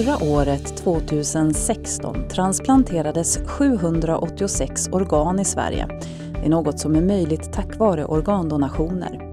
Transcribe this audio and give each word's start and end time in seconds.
Förra 0.00 0.30
året, 0.30 0.76
2016, 0.76 2.28
transplanterades 2.28 3.38
786 3.46 4.88
organ 4.92 5.40
i 5.40 5.44
Sverige. 5.44 5.86
Det 6.32 6.46
är 6.46 6.48
något 6.48 6.78
som 6.78 6.96
är 6.96 7.00
möjligt 7.00 7.52
tack 7.52 7.78
vare 7.78 8.04
organdonationer. 8.04 9.32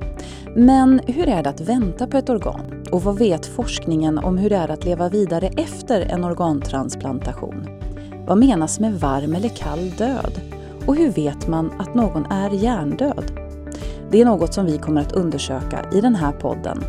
Men 0.56 1.02
hur 1.08 1.30
är 1.30 1.44
det 1.44 1.50
att 1.50 1.62
vänta 1.62 2.08
på 2.08 2.18
ett 2.18 2.30
organ? 2.30 2.86
Och 2.92 3.04
vad 3.04 3.18
vet 3.18 3.46
forskningen 3.46 4.18
om 4.18 4.38
hur 4.38 4.50
det 4.50 4.56
är 4.56 4.72
att 4.72 4.86
leva 4.86 5.10
vidare 5.10 5.48
efter 5.48 6.02
en 6.02 6.24
organtransplantation? 6.24 7.68
Vad 8.28 8.38
menas 8.38 8.80
med 8.80 9.00
varm 9.00 9.36
eller 9.36 9.50
kall 9.50 9.90
död? 9.98 10.42
Och 10.86 10.96
hur 10.96 11.12
vet 11.12 11.48
man 11.48 11.72
att 11.80 11.96
någon 11.96 12.26
är 12.26 12.50
hjärndöd? 12.50 13.32
Det 14.12 14.22
är 14.22 14.26
något 14.26 14.54
som 14.54 14.66
vi 14.66 14.78
kommer 14.78 15.02
att 15.02 15.12
undersöka 15.12 15.86
i 15.94 16.02
den 16.02 16.16
här 16.16 16.32
podden. 16.32 16.84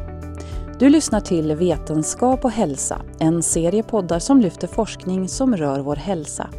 Du 0.78 0.88
lyssnar 0.88 1.20
till 1.20 1.54
Vetenskap 1.54 2.44
och 2.44 2.50
hälsa, 2.50 3.02
en 3.20 3.42
serie 3.42 3.82
poddar 3.82 4.18
som 4.18 4.40
lyfter 4.40 4.66
forskning 4.68 5.28
som 5.28 5.56
rör 5.56 5.80
vår 5.80 5.96
hälsa. 5.96 6.50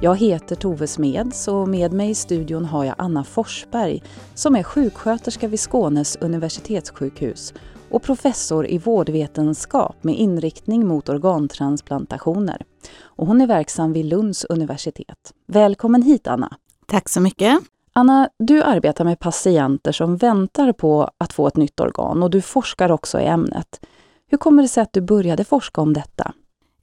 Jag 0.00 0.16
heter 0.16 0.56
Tove 0.56 0.86
Smeds 0.86 1.48
och 1.48 1.68
med 1.68 1.92
mig 1.92 2.10
i 2.10 2.14
studion 2.14 2.64
har 2.64 2.84
jag 2.84 2.94
Anna 2.98 3.24
Forsberg 3.24 4.02
som 4.34 4.56
är 4.56 4.62
sjuksköterska 4.62 5.48
vid 5.48 5.60
Skånes 5.60 6.16
universitetssjukhus 6.16 7.54
och 7.90 8.02
professor 8.02 8.66
i 8.66 8.78
vårdvetenskap 8.78 10.04
med 10.04 10.14
inriktning 10.14 10.86
mot 10.86 11.08
organtransplantationer. 11.08 12.64
Och 13.02 13.26
hon 13.26 13.40
är 13.40 13.46
verksam 13.46 13.92
vid 13.92 14.04
Lunds 14.04 14.44
universitet. 14.44 15.32
Välkommen 15.46 16.02
hit 16.02 16.26
Anna! 16.26 16.56
Tack 16.86 17.08
så 17.08 17.20
mycket! 17.20 17.60
Anna, 17.94 18.28
du 18.38 18.62
arbetar 18.62 19.04
med 19.04 19.18
patienter 19.18 19.92
som 19.92 20.16
väntar 20.16 20.72
på 20.72 21.10
att 21.18 21.32
få 21.32 21.46
ett 21.46 21.56
nytt 21.56 21.80
organ 21.80 22.22
och 22.22 22.30
du 22.30 22.42
forskar 22.42 22.92
också 22.92 23.20
i 23.20 23.24
ämnet. 23.24 23.80
Hur 24.28 24.38
kommer 24.38 24.62
det 24.62 24.68
sig 24.68 24.82
att 24.82 24.92
du 24.92 25.00
började 25.00 25.44
forska 25.44 25.80
om 25.80 25.92
detta? 25.92 26.32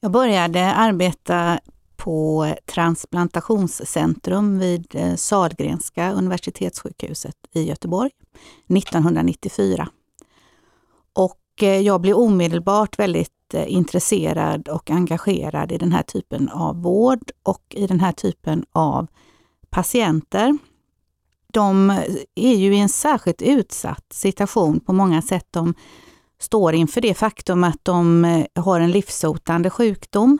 Jag 0.00 0.10
började 0.12 0.72
arbeta 0.72 1.60
på 1.96 2.54
transplantationscentrum 2.66 4.58
vid 4.58 4.94
eh, 4.94 5.14
Sahlgrenska 5.14 6.12
universitetssjukhuset 6.12 7.36
i 7.52 7.62
Göteborg 7.62 8.10
1994. 8.68 9.88
Och 11.12 11.62
eh, 11.62 11.80
jag 11.80 12.00
blev 12.00 12.16
omedelbart 12.16 12.98
väldigt 12.98 13.54
eh, 13.54 13.72
intresserad 13.72 14.68
och 14.68 14.90
engagerad 14.90 15.72
i 15.72 15.78
den 15.78 15.92
här 15.92 16.02
typen 16.02 16.48
av 16.48 16.82
vård 16.82 17.30
och 17.42 17.64
i 17.70 17.86
den 17.86 18.00
här 18.00 18.12
typen 18.12 18.64
av 18.72 19.06
patienter 19.70 20.58
de 21.52 21.90
är 22.34 22.54
ju 22.54 22.74
i 22.74 22.78
en 22.78 22.88
särskilt 22.88 23.42
utsatt 23.42 24.06
situation 24.12 24.80
på 24.80 24.92
många 24.92 25.22
sätt. 25.22 25.46
De 25.50 25.74
står 26.40 26.74
inför 26.74 27.00
det 27.00 27.14
faktum 27.14 27.64
att 27.64 27.84
de 27.84 28.24
eh, 28.24 28.62
har 28.62 28.80
en 28.80 28.90
livshotande 28.90 29.70
sjukdom. 29.70 30.38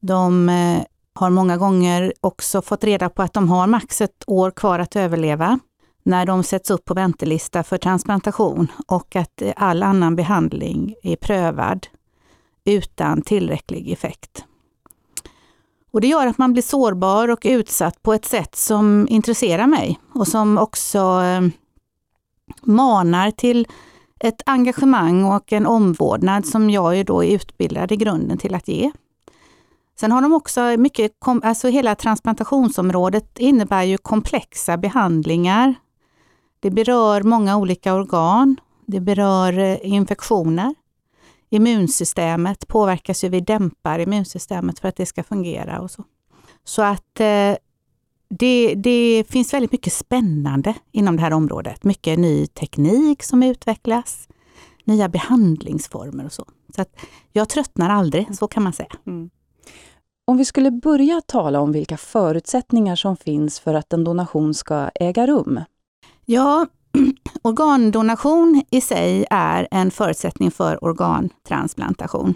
De 0.00 0.48
eh, 0.48 0.82
har 1.14 1.30
många 1.30 1.56
gånger 1.56 2.12
också 2.20 2.62
fått 2.62 2.84
reda 2.84 3.08
på 3.08 3.22
att 3.22 3.32
de 3.32 3.48
har 3.48 3.66
max 3.66 4.00
ett 4.00 4.24
år 4.26 4.50
kvar 4.50 4.78
att 4.78 4.96
överleva 4.96 5.58
när 6.02 6.26
de 6.26 6.42
sätts 6.42 6.70
upp 6.70 6.84
på 6.84 6.94
väntelista 6.94 7.62
för 7.62 7.78
transplantation 7.78 8.72
och 8.86 9.16
att 9.16 9.42
eh, 9.42 9.52
all 9.56 9.82
annan 9.82 10.16
behandling 10.16 10.94
är 11.02 11.16
prövad 11.16 11.86
utan 12.64 13.22
tillräcklig 13.22 13.90
effekt. 13.90 14.44
Och 15.90 16.00
det 16.00 16.06
gör 16.06 16.26
att 16.26 16.38
man 16.38 16.52
blir 16.52 16.62
sårbar 16.62 17.28
och 17.28 17.42
utsatt 17.44 18.02
på 18.02 18.12
ett 18.12 18.24
sätt 18.24 18.56
som 18.56 19.06
intresserar 19.10 19.66
mig 19.66 20.00
och 20.14 20.28
som 20.28 20.58
också 20.58 20.98
eh, 20.98 21.48
manar 22.62 23.30
till 23.30 23.66
ett 24.20 24.42
engagemang 24.46 25.24
och 25.24 25.52
en 25.52 25.66
omvårdnad 25.66 26.46
som 26.46 26.70
jag 26.70 26.96
ju 26.96 27.04
då 27.04 27.24
är 27.24 27.34
utbildad 27.34 27.92
i 27.92 27.96
grunden 27.96 28.38
till 28.38 28.54
att 28.54 28.68
ge. 28.68 28.90
Sen 30.00 30.12
har 30.12 30.22
de 30.22 30.32
också 30.32 30.60
mycket, 30.60 31.12
alltså 31.42 31.68
hela 31.68 31.94
transplantationsområdet 31.94 33.38
innebär 33.38 33.82
ju 33.82 33.98
komplexa 33.98 34.76
behandlingar. 34.76 35.74
Det 36.60 36.70
berör 36.70 37.22
många 37.22 37.56
olika 37.56 37.94
organ. 37.94 38.56
Det 38.86 39.00
berör 39.00 39.58
eh, 39.58 39.78
infektioner 39.82 40.74
immunsystemet 41.50 42.68
påverkas 42.68 43.24
ju, 43.24 43.28
vi 43.28 43.40
dämpar 43.40 43.98
immunsystemet 43.98 44.78
för 44.78 44.88
att 44.88 44.96
det 44.96 45.06
ska 45.06 45.22
fungera 45.22 45.80
och 45.80 45.90
så. 45.90 46.04
Så 46.64 46.82
att 46.82 47.20
eh, 47.20 47.54
det, 48.30 48.74
det, 48.74 49.24
finns 49.28 49.54
väldigt 49.54 49.72
mycket 49.72 49.92
spännande 49.92 50.74
inom 50.92 51.16
det 51.16 51.22
här 51.22 51.32
området. 51.32 51.84
Mycket 51.84 52.18
ny 52.18 52.46
teknik 52.46 53.22
som 53.22 53.42
utvecklas, 53.42 54.28
nya 54.84 55.08
behandlingsformer 55.08 56.24
och 56.24 56.32
så. 56.32 56.44
Så 56.74 56.82
att 56.82 56.96
jag 57.32 57.48
tröttnar 57.48 57.90
aldrig, 57.90 58.36
så 58.36 58.48
kan 58.48 58.62
man 58.62 58.72
säga. 58.72 58.92
Mm. 59.06 59.30
Om 60.24 60.36
vi 60.36 60.44
skulle 60.44 60.70
börja 60.70 61.20
tala 61.20 61.60
om 61.60 61.72
vilka 61.72 61.96
förutsättningar 61.96 62.96
som 62.96 63.16
finns 63.16 63.60
för 63.60 63.74
att 63.74 63.92
en 63.92 64.04
donation 64.04 64.54
ska 64.54 64.90
äga 64.94 65.26
rum? 65.26 65.60
Ja, 66.24 66.66
organdonation 67.42 68.62
i 68.70 68.80
sig 68.80 69.26
är 69.30 69.68
en 69.70 69.90
förutsättning 69.90 70.50
för 70.50 70.84
organtransplantation. 70.84 72.34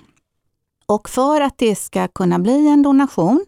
Och 0.87 1.09
för 1.09 1.41
att 1.41 1.59
det 1.59 1.75
ska 1.75 2.09
kunna 2.09 2.39
bli 2.39 2.69
en 2.69 2.83
donation, 2.83 3.45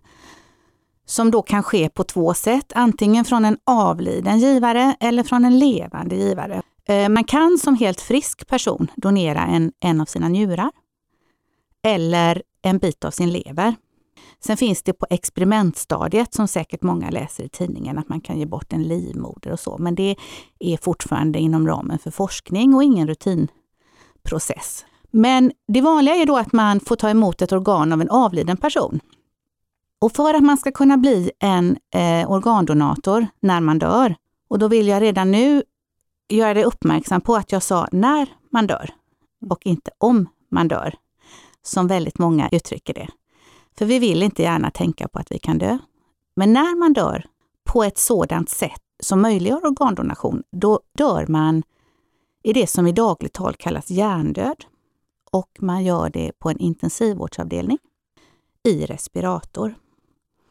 som 1.07 1.31
då 1.31 1.43
kan 1.43 1.63
ske 1.63 1.89
på 1.89 2.05
två 2.05 2.35
sätt, 2.35 2.73
antingen 2.75 3.25
från 3.25 3.45
en 3.45 3.59
avliden 3.65 4.39
givare 4.39 4.97
eller 5.01 5.23
från 5.23 5.45
en 5.45 5.59
levande 5.59 6.17
givare. 6.17 6.63
Eh, 6.89 7.09
man 7.09 7.25
kan 7.25 7.59
som 7.59 7.77
helt 7.77 8.01
frisk 8.01 8.47
person 8.47 8.91
donera 8.97 9.41
en, 9.41 9.73
en 9.81 10.01
av 10.01 10.05
sina 10.05 10.29
njurar 10.29 10.71
eller 11.83 12.43
en 12.63 12.79
bit 12.79 13.05
av 13.05 13.11
sin 13.11 13.33
lever. 13.33 13.75
Sen 14.47 14.57
finns 14.57 14.83
det 14.83 14.93
på 14.93 15.07
experimentstadiet, 15.11 16.35
som 16.35 16.49
säkert 16.49 16.83
många 16.83 17.11
läser 17.11 17.45
i 17.45 17.49
tidningen, 17.49 17.99
att 17.99 18.09
man 18.09 18.21
kan 18.21 18.39
ge 18.39 18.47
bort 18.47 18.73
en 18.73 18.83
livmoder 18.83 19.53
och 19.53 19.61
så. 19.61 19.79
Men 19.79 19.95
det 19.95 20.17
är 20.59 20.77
fortfarande 20.77 21.39
inom 21.39 21.67
ramen 21.67 21.99
för 21.99 22.11
forskning 22.11 22.75
och 22.75 22.85
ingen 22.85 23.09
rutinprocess. 23.09 24.85
Men 25.11 25.53
det 25.69 25.81
vanliga 25.81 26.15
är 26.15 26.27
då 26.27 26.37
att 26.37 26.53
man 26.53 26.81
får 26.81 26.97
ta 26.97 27.11
emot 27.11 27.43
ett 27.43 27.53
organ 27.53 27.93
av 27.93 28.01
en 28.01 28.11
avliden 28.11 28.57
person. 28.57 29.01
Och 30.01 30.13
för 30.13 30.35
att 30.35 30.43
man 30.43 30.57
ska 30.57 30.73
kunna 30.73 30.97
bli 30.97 31.31
en 31.39 31.77
eh, 31.95 32.31
organdonator 32.31 33.27
när 33.41 33.61
man 33.61 33.79
dör, 33.79 34.15
och 34.49 34.59
då 34.59 34.69
vill 34.69 34.89
jag 34.89 35.03
redan 35.03 35.31
nu 35.31 35.63
göra 36.29 36.55
dig 36.55 36.65
uppmärksam 36.65 37.21
på 37.21 37.37
att 37.37 37.53
jag 37.53 37.63
sa 37.63 37.89
när 37.93 38.29
man 38.51 38.67
dör 38.67 38.91
och 39.51 39.67
inte 39.67 39.91
om 39.99 40.29
man 40.51 40.69
dör, 40.69 40.95
som 41.63 41.87
väldigt 41.87 42.19
många 42.19 42.49
uttrycker 42.53 42.95
det. 42.95 43.09
För 43.79 43.85
vi 43.85 43.99
vill 43.99 44.23
inte 44.23 44.43
gärna 44.43 44.71
tänka 44.71 45.09
på 45.09 45.19
att 45.19 45.33
vi 45.33 45.39
kan 45.39 45.59
dö. 45.59 45.79
Men 46.37 46.53
när 46.53 46.79
man 46.79 46.93
dör 46.93 47.27
på 47.65 47.85
ett 47.85 47.99
sådant 47.99 48.49
sätt 48.49 48.81
som 49.03 49.23
möjliggör 49.23 49.67
organdonation, 49.67 50.43
då 50.51 50.81
dör 50.99 51.27
man 51.27 51.63
i 52.43 52.53
det 52.53 52.67
som 52.67 52.87
i 52.87 52.93
dagligt 52.93 53.33
tal 53.33 53.55
kallas 53.55 53.91
hjärndöd. 53.91 54.65
Och 55.31 55.51
man 55.61 55.85
gör 55.85 56.11
det 56.11 56.33
på 56.39 56.51
en 56.51 56.59
intensivvårdsavdelning 56.59 57.79
i 58.65 58.87
respirator. 58.87 59.75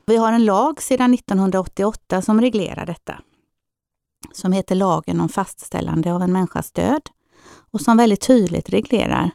Vi 0.05 0.17
har 0.17 0.33
en 0.33 0.45
lag 0.45 0.81
sedan 0.81 1.13
1988 1.13 2.21
som 2.21 2.41
reglerar 2.41 2.85
detta. 2.85 3.21
Som 4.31 4.51
heter 4.51 4.75
lagen 4.75 5.21
om 5.21 5.29
fastställande 5.29 6.13
av 6.13 6.21
en 6.21 6.31
människas 6.33 6.71
död 6.71 7.09
och 7.71 7.81
som 7.81 7.97
väldigt 7.97 8.21
tydligt 8.21 8.69
reglerar 8.69 9.31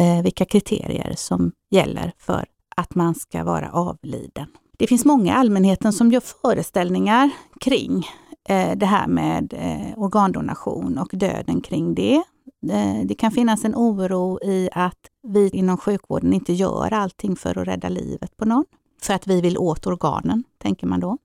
eh, 0.00 0.22
vilka 0.22 0.44
kriterier 0.44 1.14
som 1.16 1.52
gäller 1.70 2.12
för 2.18 2.46
att 2.78 2.94
man 2.94 3.14
ska 3.14 3.44
vara 3.44 3.70
avliden. 3.70 4.46
Det 4.78 4.86
finns 4.86 5.04
många 5.04 5.32
i 5.32 5.36
allmänheten 5.36 5.92
som 5.92 6.12
gör 6.12 6.20
föreställningar 6.20 7.30
kring 7.60 8.06
eh, 8.48 8.76
det 8.76 8.86
här 8.86 9.06
med 9.06 9.54
eh, 9.56 9.98
organdonation 9.98 10.98
och 10.98 11.08
döden 11.12 11.60
kring 11.60 11.94
det. 11.94 12.22
Eh, 12.70 13.04
det 13.04 13.14
kan 13.14 13.30
finnas 13.30 13.64
en 13.64 13.74
oro 13.74 14.38
i 14.42 14.68
att 14.72 14.98
vi 15.22 15.48
inom 15.48 15.76
sjukvården 15.76 16.32
inte 16.32 16.52
gör 16.52 16.92
allting 16.92 17.36
för 17.36 17.58
att 17.58 17.68
rädda 17.68 17.88
livet 17.88 18.36
på 18.36 18.44
någon. 18.44 18.64
För 19.02 19.14
att 19.14 19.26
vi 19.26 19.40
vill 19.40 19.58
åt 19.58 19.86
organen, 19.86 20.44
tänker 20.58 20.86
man 20.86 21.00
då. 21.00 21.18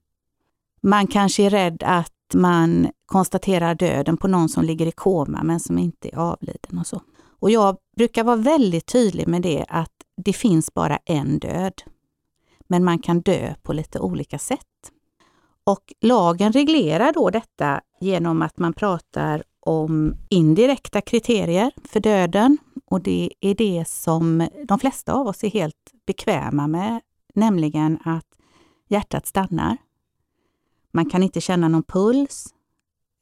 Man 0.81 1.07
kanske 1.07 1.43
är 1.43 1.49
rädd 1.49 1.83
att 1.85 2.11
man 2.33 2.87
konstaterar 3.05 3.75
döden 3.75 4.17
på 4.17 4.27
någon 4.27 4.49
som 4.49 4.63
ligger 4.63 4.85
i 4.85 4.91
koma 4.91 5.43
men 5.43 5.59
som 5.59 5.79
inte 5.79 6.09
är 6.09 6.17
avliden 6.17 6.79
och 6.79 6.87
så. 6.87 7.01
Och 7.39 7.51
jag 7.51 7.77
brukar 7.97 8.23
vara 8.23 8.35
väldigt 8.35 8.85
tydlig 8.85 9.27
med 9.27 9.41
det 9.41 9.65
att 9.69 9.92
det 10.15 10.33
finns 10.33 10.73
bara 10.73 10.97
en 11.05 11.39
död. 11.39 11.83
Men 12.67 12.83
man 12.83 12.99
kan 12.99 13.21
dö 13.21 13.55
på 13.61 13.73
lite 13.73 13.99
olika 13.99 14.39
sätt. 14.39 14.91
Och 15.63 15.93
lagen 16.01 16.53
reglerar 16.53 17.13
då 17.13 17.29
detta 17.29 17.81
genom 17.99 18.41
att 18.41 18.57
man 18.57 18.73
pratar 18.73 19.43
om 19.59 20.15
indirekta 20.29 21.01
kriterier 21.01 21.71
för 21.83 21.99
döden. 21.99 22.57
Och 22.85 23.01
det 23.01 23.33
är 23.39 23.55
det 23.55 23.87
som 23.87 24.47
de 24.67 24.79
flesta 24.79 25.13
av 25.13 25.27
oss 25.27 25.43
är 25.43 25.49
helt 25.49 25.91
bekväma 26.05 26.67
med, 26.67 27.01
nämligen 27.33 27.99
att 28.05 28.27
hjärtat 28.87 29.27
stannar. 29.27 29.77
Man 30.91 31.09
kan 31.09 31.23
inte 31.23 31.41
känna 31.41 31.67
någon 31.67 31.83
puls. 31.83 32.53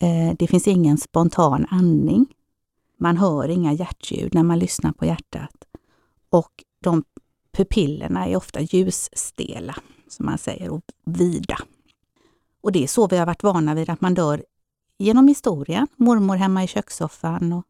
Eh, 0.01 0.35
det 0.39 0.47
finns 0.47 0.67
ingen 0.67 0.97
spontan 0.97 1.65
andning. 1.69 2.25
Man 2.97 3.17
hör 3.17 3.49
inga 3.49 3.73
hjärtljud 3.73 4.33
när 4.33 4.43
man 4.43 4.59
lyssnar 4.59 4.91
på 4.91 5.05
hjärtat. 5.05 5.55
Och 6.29 6.63
de 6.83 7.04
pupillerna 7.51 8.28
är 8.28 8.36
ofta 8.36 8.62
ljusstela, 8.62 9.75
som 10.07 10.25
man 10.25 10.38
säger, 10.38 10.69
och 10.69 10.81
vida. 11.06 11.57
Och 12.62 12.72
det 12.72 12.83
är 12.83 12.88
så 12.88 13.07
vi 13.07 13.18
har 13.18 13.25
varit 13.25 13.44
vana 13.44 13.74
vid 13.74 13.89
att 13.89 14.01
man 14.01 14.13
dör 14.13 14.44
genom 14.98 15.28
historien. 15.28 15.88
Mormor 15.95 16.36
hemma 16.36 16.63
i 16.63 16.68
kökssoffan 16.68 17.54
och 17.54 17.66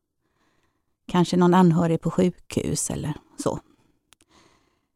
kanske 1.08 1.38
någon 1.38 1.54
anhörig 1.54 2.02
på 2.02 2.12
sjukhus 2.12 2.90
eller 2.90 3.14
så. 3.38 3.60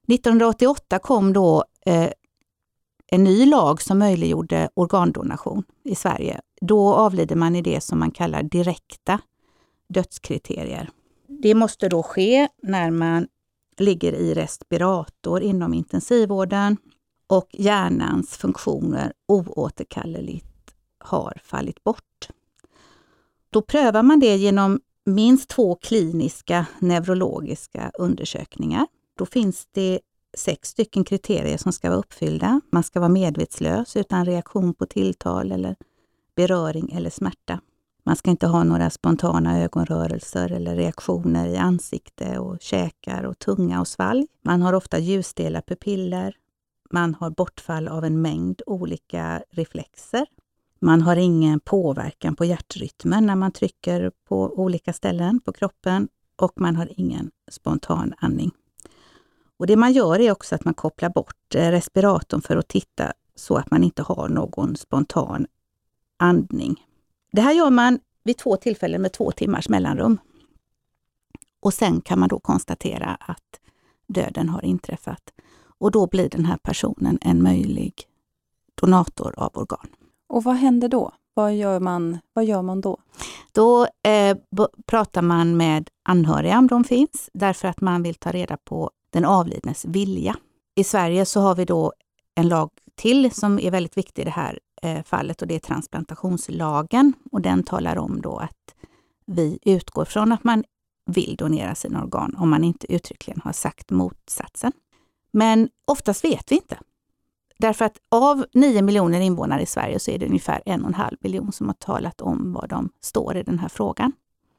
1988 0.07 0.99
kom 0.99 1.33
då 1.33 1.65
eh, 1.85 2.09
en 3.07 3.23
ny 3.23 3.45
lag 3.45 3.81
som 3.81 3.99
möjliggjorde 3.99 4.69
organdonation 4.73 5.63
i 5.83 5.95
Sverige. 5.95 6.41
Då 6.61 6.93
avlider 6.93 7.35
man 7.35 7.55
i 7.55 7.61
det 7.61 7.81
som 7.81 7.99
man 7.99 8.11
kallar 8.11 8.43
direkta 8.43 9.19
dödskriterier. 9.87 10.89
Det 11.27 11.55
måste 11.55 11.89
då 11.89 12.03
ske 12.03 12.47
när 12.61 12.91
man 12.91 13.27
ligger 13.79 14.13
i 14.13 14.33
respirator 14.33 15.41
inom 15.41 15.73
intensivvården 15.73 16.77
och 17.27 17.49
hjärnans 17.51 18.37
funktioner 18.37 19.13
oåterkalleligt 19.27 20.75
har 20.99 21.41
fallit 21.43 21.83
bort. 21.83 22.29
Då 23.49 23.61
prövar 23.61 24.03
man 24.03 24.19
det 24.19 24.35
genom 24.35 24.79
minst 25.05 25.49
två 25.49 25.75
kliniska 25.75 26.65
neurologiska 26.79 27.91
undersökningar. 27.99 28.87
Då 29.17 29.25
finns 29.25 29.67
det 29.71 29.99
sex 30.37 30.69
stycken 30.69 31.03
kriterier 31.03 31.57
som 31.57 31.73
ska 31.73 31.89
vara 31.89 31.99
uppfyllda. 31.99 32.61
Man 32.71 32.83
ska 32.83 32.99
vara 32.99 33.09
medvetslös 33.09 33.95
utan 33.95 34.25
reaktion 34.25 34.73
på 34.73 34.85
tilltal 34.85 35.51
eller 35.51 35.75
beröring 36.35 36.91
eller 36.91 37.09
smärta. 37.09 37.59
Man 38.07 38.15
ska 38.15 38.31
inte 38.31 38.47
ha 38.47 38.63
några 38.63 38.89
spontana 38.89 39.61
ögonrörelser 39.61 40.51
eller 40.51 40.75
reaktioner 40.75 41.47
i 41.47 41.57
ansikte 41.57 42.39
och 42.39 42.61
käkar 42.61 43.23
och 43.23 43.39
tunga 43.39 43.79
och 43.79 43.87
svalg. 43.87 44.27
Man 44.41 44.61
har 44.61 44.73
ofta 44.73 44.99
ljusstela 44.99 45.61
pupiller. 45.61 46.35
Man 46.91 47.15
har 47.15 47.29
bortfall 47.29 47.87
av 47.87 48.05
en 48.05 48.21
mängd 48.21 48.61
olika 48.65 49.43
reflexer. 49.51 50.25
Man 50.79 51.01
har 51.01 51.15
ingen 51.15 51.59
påverkan 51.59 52.35
på 52.35 52.45
hjärtrytmen 52.45 53.25
när 53.25 53.35
man 53.35 53.51
trycker 53.51 54.11
på 54.27 54.59
olika 54.59 54.93
ställen 54.93 55.39
på 55.39 55.53
kroppen 55.53 56.07
och 56.35 56.53
man 56.55 56.75
har 56.75 56.89
ingen 56.97 57.31
spontan 57.51 58.13
andning. 58.17 58.51
Och 59.57 59.67
Det 59.67 59.75
man 59.75 59.93
gör 59.93 60.19
är 60.19 60.31
också 60.31 60.55
att 60.55 60.65
man 60.65 60.73
kopplar 60.73 61.09
bort 61.09 61.55
eh, 61.55 61.71
respiratorn 61.71 62.41
för 62.41 62.57
att 62.57 62.67
titta 62.67 63.13
så 63.35 63.55
att 63.55 63.71
man 63.71 63.83
inte 63.83 64.03
har 64.03 64.29
någon 64.29 64.75
spontan 64.75 65.47
andning. 66.17 66.84
Det 67.35 67.41
här 67.41 67.53
gör 67.53 67.69
man 67.69 67.99
vid 68.23 68.37
två 68.37 68.57
tillfällen 68.57 69.01
med 69.01 69.13
två 69.13 69.31
timmars 69.31 69.69
mellanrum. 69.69 70.17
Och 71.59 71.73
sen 71.73 72.01
kan 72.01 72.19
man 72.19 72.29
då 72.29 72.39
konstatera 72.39 73.17
att 73.19 73.59
döden 74.07 74.49
har 74.49 74.65
inträffat. 74.65 75.21
Och 75.79 75.91
då 75.91 76.07
blir 76.07 76.29
den 76.29 76.45
här 76.45 76.57
personen 76.57 77.17
en 77.21 77.43
möjlig 77.43 77.93
donator 78.75 79.33
av 79.37 79.51
organ. 79.53 79.87
Och 80.27 80.43
vad 80.43 80.55
händer 80.55 80.89
då? 80.89 81.11
Vad 81.33 81.55
gör 81.55 81.79
man, 81.79 82.19
vad 82.33 82.45
gör 82.45 82.61
man 82.61 82.81
då? 82.81 82.97
Då 83.51 83.87
eh, 84.03 84.37
pratar 84.85 85.21
man 85.21 85.57
med 85.57 85.89
anhöriga 86.03 86.59
om 86.59 86.67
de 86.67 86.83
finns, 86.83 87.29
därför 87.33 87.67
att 87.67 87.81
man 87.81 88.03
vill 88.03 88.15
ta 88.15 88.31
reda 88.31 88.57
på 88.57 88.91
den 89.09 89.25
avlidnes 89.25 89.85
vilja. 89.85 90.35
I 90.75 90.83
Sverige 90.83 91.25
så 91.25 91.39
har 91.39 91.55
vi 91.55 91.65
då 91.65 91.93
en 92.35 92.47
lag 92.47 92.69
till 92.95 93.31
som 93.31 93.59
är 93.59 93.71
väldigt 93.71 93.97
viktig 93.97 94.21
i 94.21 94.25
det 94.25 94.31
här 94.31 94.59
Eh, 94.81 95.03
fallet 95.03 95.41
och 95.41 95.47
det 95.47 95.55
är 95.55 95.59
transplantationslagen. 95.59 97.13
Och 97.31 97.41
den 97.41 97.63
talar 97.63 97.97
om 97.97 98.21
då 98.21 98.37
att 98.37 98.75
vi 99.25 99.59
utgår 99.61 100.05
från 100.05 100.31
att 100.31 100.43
man 100.43 100.63
vill 101.05 101.35
donera 101.35 101.75
sina 101.75 102.03
organ 102.03 102.35
om 102.37 102.49
man 102.49 102.63
inte 102.63 102.93
uttryckligen 102.93 103.41
har 103.43 103.51
sagt 103.51 103.91
motsatsen. 103.91 104.71
Men 105.31 105.69
oftast 105.85 106.23
vet 106.23 106.51
vi 106.51 106.55
inte. 106.55 106.77
Därför 107.57 107.85
att 107.85 107.97
av 108.11 108.45
9 108.53 108.81
miljoner 108.81 109.21
invånare 109.21 109.61
i 109.61 109.65
Sverige 109.65 109.99
så 109.99 110.11
är 110.11 110.19
det 110.19 110.25
ungefär 110.25 110.61
en 110.65 110.81
och 110.81 110.87
en 110.87 110.93
halv 110.93 111.17
miljon 111.19 111.51
som 111.51 111.67
har 111.67 111.73
talat 111.73 112.21
om 112.21 112.53
var 112.53 112.67
de 112.67 112.89
står 113.01 113.37
i 113.37 113.43
den 113.43 113.59
här 113.59 113.69
frågan. 113.69 114.11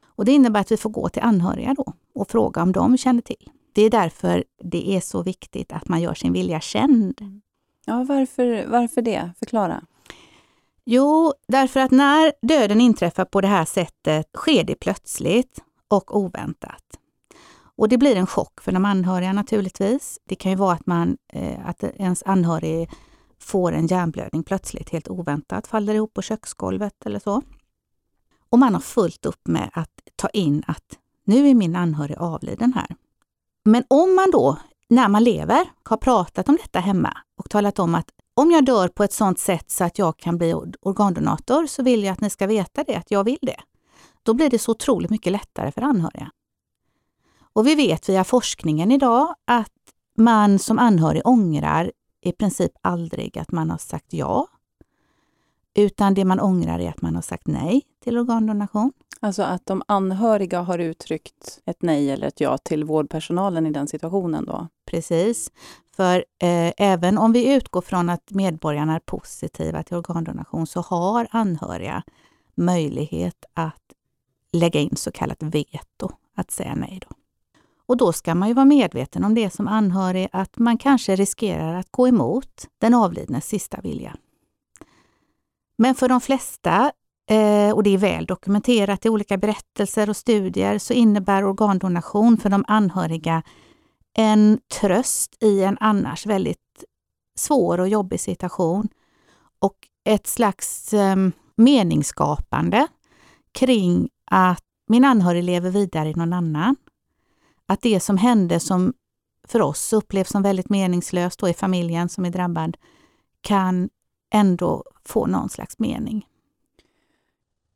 Och 0.05 0.25
Det 0.25 0.31
innebär 0.31 0.59
att 0.59 0.71
vi 0.71 0.77
får 0.77 0.89
gå 0.89 1.09
till 1.09 1.21
anhöriga 1.21 1.73
då 1.73 1.93
och 2.15 2.29
fråga 2.29 2.61
om 2.61 2.71
de 2.71 2.97
känner 2.97 3.21
till. 3.21 3.49
Det 3.73 3.81
är 3.81 3.89
därför 3.89 4.43
det 4.63 4.95
är 4.95 4.99
så 4.99 5.23
viktigt 5.23 5.73
att 5.73 5.89
man 5.89 6.01
gör 6.01 6.13
sin 6.13 6.33
vilja 6.33 6.59
känd. 6.59 7.41
Ja, 7.85 8.05
varför, 8.09 8.65
varför 8.67 9.01
det? 9.01 9.31
Förklara. 9.39 9.83
Jo, 10.89 11.33
därför 11.47 11.79
att 11.79 11.91
när 11.91 12.33
döden 12.41 12.81
inträffar 12.81 13.25
på 13.25 13.41
det 13.41 13.47
här 13.47 13.65
sättet 13.65 14.29
sker 14.37 14.63
det 14.63 14.75
plötsligt 14.75 15.59
och 15.87 16.17
oväntat. 16.17 16.83
Och 17.75 17.89
det 17.89 17.97
blir 17.97 18.15
en 18.15 18.27
chock 18.27 18.61
för 18.61 18.71
de 18.71 18.85
anhöriga 18.85 19.33
naturligtvis. 19.33 20.19
Det 20.25 20.35
kan 20.35 20.51
ju 20.51 20.57
vara 20.57 20.73
att, 20.73 20.85
man, 20.85 21.17
eh, 21.33 21.69
att 21.69 21.83
ens 21.83 22.23
anhörig 22.23 22.89
får 23.39 23.71
en 23.71 23.87
hjärnblödning 23.87 24.43
plötsligt, 24.43 24.89
helt 24.89 25.07
oväntat, 25.07 25.67
faller 25.67 25.93
ihop 25.93 26.13
på 26.13 26.21
köksgolvet 26.21 27.05
eller 27.05 27.19
så. 27.19 27.41
Och 28.49 28.59
man 28.59 28.73
har 28.73 28.81
fullt 28.81 29.25
upp 29.25 29.47
med 29.47 29.69
att 29.73 30.01
ta 30.15 30.29
in 30.29 30.63
att 30.67 30.97
nu 31.23 31.47
är 31.47 31.53
min 31.53 31.75
anhörig 31.75 32.17
avliden 32.17 32.73
här. 32.73 32.95
Men 33.65 33.83
om 33.87 34.15
man 34.15 34.31
då, 34.31 34.57
när 34.89 35.07
man 35.07 35.23
lever, 35.23 35.65
har 35.83 35.97
pratat 35.97 36.49
om 36.49 36.57
detta 36.61 36.79
hemma 36.79 37.17
och 37.37 37.49
talat 37.49 37.79
om 37.79 37.95
att 37.95 38.11
om 38.37 38.51
jag 38.51 38.65
dör 38.65 38.87
på 38.87 39.03
ett 39.03 39.13
sådant 39.13 39.39
sätt 39.39 39.71
så 39.71 39.83
att 39.83 39.97
jag 39.99 40.17
kan 40.17 40.37
bli 40.37 40.53
organdonator 40.81 41.67
så 41.67 41.83
vill 41.83 42.03
jag 42.03 42.13
att 42.13 42.21
ni 42.21 42.29
ska 42.29 42.47
veta 42.47 42.83
det, 42.83 42.95
att 42.95 43.11
jag 43.11 43.23
vill 43.23 43.39
det. 43.41 43.59
Då 44.23 44.33
blir 44.33 44.49
det 44.49 44.59
så 44.59 44.71
otroligt 44.71 45.11
mycket 45.11 45.31
lättare 45.31 45.71
för 45.71 45.81
anhöriga. 45.81 46.31
Och 47.53 47.67
vi 47.67 47.75
vet 47.75 48.09
via 48.09 48.23
forskningen 48.23 48.91
idag 48.91 49.35
att 49.45 49.73
man 50.17 50.59
som 50.59 50.79
anhörig 50.79 51.21
ångrar 51.25 51.91
i 52.21 52.31
princip 52.31 52.71
aldrig 52.81 53.37
att 53.37 53.51
man 53.51 53.69
har 53.69 53.77
sagt 53.77 54.13
ja. 54.13 54.47
Utan 55.79 56.13
det 56.13 56.25
man 56.25 56.39
ångrar 56.39 56.79
är 56.79 56.89
att 56.89 57.01
man 57.01 57.15
har 57.15 57.21
sagt 57.21 57.47
nej 57.47 57.81
till 58.03 58.17
organdonation. 58.17 58.93
Alltså 59.19 59.43
att 59.43 59.65
de 59.65 59.83
anhöriga 59.87 60.61
har 60.61 60.79
uttryckt 60.79 61.59
ett 61.65 61.81
nej 61.81 62.11
eller 62.11 62.27
ett 62.27 62.39
ja 62.39 62.57
till 62.57 62.83
vårdpersonalen 62.83 63.65
i 63.65 63.71
den 63.71 63.87
situationen 63.87 64.45
då? 64.45 64.67
Precis. 64.85 65.51
För 65.95 66.25
eh, 66.41 66.73
även 66.77 67.17
om 67.17 67.31
vi 67.31 67.53
utgår 67.53 67.81
från 67.81 68.09
att 68.09 68.31
medborgarna 68.31 68.95
är 68.95 68.99
positiva 68.99 69.83
till 69.83 69.97
organdonation 69.97 70.67
så 70.67 70.81
har 70.81 71.27
anhöriga 71.31 72.03
möjlighet 72.55 73.45
att 73.53 73.83
lägga 74.53 74.79
in 74.79 74.95
så 74.95 75.11
kallat 75.11 75.43
veto, 75.43 76.09
att 76.35 76.51
säga 76.51 76.75
nej. 76.75 76.99
Då. 77.09 77.15
Och 77.85 77.97
då 77.97 78.13
ska 78.13 78.35
man 78.35 78.47
ju 78.47 78.53
vara 78.53 78.65
medveten 78.65 79.23
om 79.23 79.33
det 79.33 79.53
som 79.53 79.67
anhörig, 79.67 80.27
att 80.31 80.57
man 80.57 80.77
kanske 80.77 81.15
riskerar 81.15 81.73
att 81.73 81.91
gå 81.91 82.07
emot 82.07 82.67
den 82.77 82.93
avlidnes 82.93 83.45
sista 83.45 83.81
vilja. 83.81 84.15
Men 85.77 85.95
för 85.95 86.09
de 86.09 86.21
flesta 86.21 86.91
eh, 87.29 87.71
och 87.71 87.83
det 87.83 87.89
är 87.89 87.97
väl 87.97 88.25
dokumenterat 88.25 89.05
i 89.05 89.09
olika 89.09 89.37
berättelser 89.37 90.09
och 90.09 90.17
studier, 90.17 90.77
så 90.77 90.93
innebär 90.93 91.45
organdonation 91.45 92.37
för 92.37 92.49
de 92.49 92.65
anhöriga 92.67 93.43
en 94.13 94.59
tröst 94.79 95.37
i 95.43 95.63
en 95.63 95.77
annars 95.79 96.25
väldigt 96.25 96.83
svår 97.35 97.79
och 97.79 97.87
jobbig 97.87 98.19
situation 98.19 98.89
och 99.59 99.75
ett 100.05 100.27
slags 100.27 100.93
ehm, 100.93 101.31
meningsskapande 101.55 102.87
kring 103.51 104.09
att 104.31 104.63
min 104.87 105.05
anhörig 105.05 105.43
lever 105.43 105.69
vidare 105.69 106.09
i 106.09 106.13
någon 106.13 106.33
annan. 106.33 106.75
Att 107.65 107.81
det 107.81 107.99
som 107.99 108.17
hände 108.17 108.59
som 108.59 108.93
för 109.47 109.61
oss 109.61 109.93
upplevs 109.93 110.29
som 110.29 110.43
väldigt 110.43 110.69
meningslöst 110.69 111.39
då 111.39 111.49
i 111.49 111.53
familjen 111.53 112.09
som 112.09 112.25
är 112.25 112.29
drabbad 112.29 112.77
kan 113.41 113.89
ändå 114.33 114.83
få 115.05 115.25
någon 115.25 115.49
slags 115.49 115.79
mening. 115.79 116.25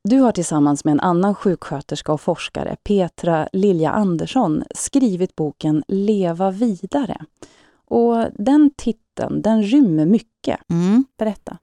Du 0.04 0.18
har 0.18 0.32
tillsammans 0.32 0.84
med 0.84 0.92
en 0.92 1.00
annan 1.00 1.34
sjuksköterska 1.34 2.12
och 2.12 2.20
forskare, 2.20 2.76
Petra 2.84 3.48
Lilja 3.52 3.90
Andersson, 3.90 4.64
skrivit 4.74 5.36
boken 5.36 5.82
Leva 5.88 6.50
vidare. 6.50 7.24
Och 7.84 8.26
den 8.34 8.70
titeln, 8.76 9.42
den 9.42 9.62
rymmer 9.62 10.06
mycket. 10.06 10.70
Mm. 10.70 11.04
Berätta. 11.18 11.58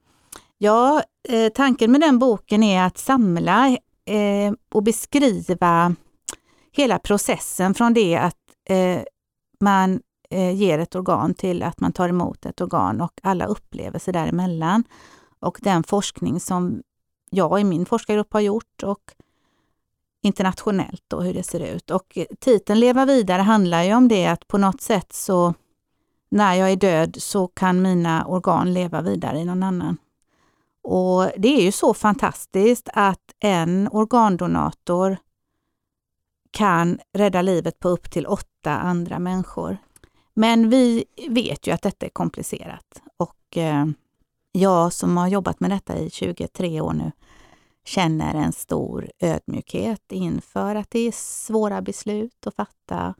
Ja, 0.58 1.02
eh, 1.28 1.52
tanken 1.52 1.92
med 1.92 2.00
den 2.00 2.18
boken 2.18 2.62
är 2.62 2.86
att 2.86 2.98
samla 2.98 3.68
eh, 4.04 4.52
och 4.68 4.82
beskriva 4.82 5.94
hela 6.72 6.98
processen 6.98 7.74
från 7.74 7.94
det 7.94 8.16
att 8.16 8.36
eh, 8.68 9.02
man 9.60 10.00
Eh, 10.32 10.54
ger 10.54 10.78
ett 10.78 10.94
organ 10.94 11.34
till 11.34 11.62
att 11.62 11.80
man 11.80 11.92
tar 11.92 12.08
emot 12.08 12.46
ett 12.46 12.60
organ 12.60 13.00
och 13.00 13.20
alla 13.22 13.46
upplevelser 13.46 14.12
däremellan. 14.12 14.84
Och 15.40 15.58
den 15.62 15.82
forskning 15.82 16.40
som 16.40 16.82
jag 17.30 17.60
i 17.60 17.64
min 17.64 17.86
forskargrupp 17.86 18.32
har 18.32 18.40
gjort 18.40 18.82
och 18.82 19.14
internationellt 20.22 21.12
och 21.12 21.24
hur 21.24 21.34
det 21.34 21.42
ser 21.42 21.74
ut. 21.74 21.90
Och 21.90 22.18
eh, 22.18 22.26
titeln 22.40 22.80
Leva 22.80 23.04
vidare 23.04 23.42
handlar 23.42 23.82
ju 23.82 23.94
om 23.94 24.08
det 24.08 24.26
att 24.26 24.48
på 24.48 24.58
något 24.58 24.80
sätt 24.80 25.12
så 25.12 25.54
när 26.28 26.54
jag 26.54 26.70
är 26.70 26.76
död 26.76 27.16
så 27.18 27.46
kan 27.46 27.82
mina 27.82 28.26
organ 28.26 28.72
leva 28.72 29.02
vidare 29.02 29.38
i 29.38 29.44
någon 29.44 29.62
annan. 29.62 29.96
Och 30.82 31.30
det 31.36 31.48
är 31.48 31.62
ju 31.62 31.72
så 31.72 31.94
fantastiskt 31.94 32.88
att 32.92 33.34
en 33.40 33.88
organdonator 33.92 35.16
kan 36.50 36.98
rädda 37.12 37.42
livet 37.42 37.78
på 37.78 37.88
upp 37.88 38.10
till 38.10 38.26
åtta 38.26 38.78
andra 38.78 39.18
människor. 39.18 39.78
Men 40.40 40.70
vi 40.70 41.04
vet 41.28 41.66
ju 41.66 41.72
att 41.72 41.82
detta 41.82 42.06
är 42.06 42.10
komplicerat 42.10 43.02
och 43.16 43.56
eh, 43.56 43.86
jag 44.52 44.92
som 44.92 45.16
har 45.16 45.28
jobbat 45.28 45.60
med 45.60 45.70
detta 45.70 45.98
i 45.98 46.10
23 46.10 46.80
år 46.80 46.92
nu 46.92 47.12
känner 47.84 48.34
en 48.34 48.52
stor 48.52 49.10
ödmjukhet 49.18 50.12
inför 50.12 50.74
att 50.74 50.90
det 50.90 50.98
är 50.98 51.12
svåra 51.12 51.82
beslut 51.82 52.46
att 52.46 52.54
fatta. 52.54 53.14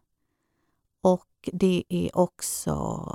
Och 1.03 1.49
det 1.53 1.85
är 1.89 2.19
också 2.19 3.07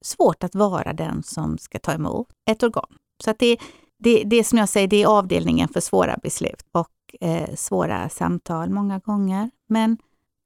svårt 0.00 0.44
att 0.44 0.54
vara 0.54 0.92
den 0.92 1.22
som 1.22 1.58
ska 1.58 1.78
ta 1.78 1.92
emot 1.92 2.28
ett 2.50 2.62
organ. 2.62 2.98
Så 3.24 3.30
att 3.30 3.38
det, 3.38 3.58
det, 3.98 4.24
det 4.24 4.44
som 4.44 4.58
jag 4.58 4.68
säger, 4.68 4.88
det 4.88 5.02
är 5.02 5.06
avdelningen 5.06 5.68
för 5.68 5.80
svåra 5.80 6.18
beslut 6.22 6.64
och 6.72 7.16
eh, 7.20 7.54
svåra 7.54 8.08
samtal 8.08 8.70
många 8.70 8.98
gånger. 8.98 9.50
Men 9.66 9.98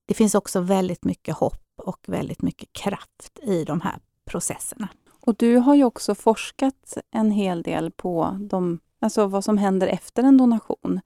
det 0.06 0.14
finns 0.14 0.34
också 0.34 0.60
väldigt 0.60 1.04
mycket 1.04 1.36
hopp 1.36 1.63
och 1.76 2.04
väldigt 2.06 2.42
mycket 2.42 2.72
kraft 2.72 3.38
i 3.42 3.64
de 3.64 3.80
här 3.80 3.98
processerna. 4.24 4.88
Och 5.20 5.34
du 5.36 5.56
har 5.56 5.74
ju 5.74 5.84
också 5.84 6.14
forskat 6.14 6.98
en 7.10 7.30
hel 7.30 7.62
del 7.62 7.90
på 7.90 8.38
de, 8.40 8.80
alltså 9.00 9.26
vad 9.26 9.44
som 9.44 9.58
händer 9.58 9.86
efter 9.86 10.22
en 10.22 10.36
donation. 10.36 11.00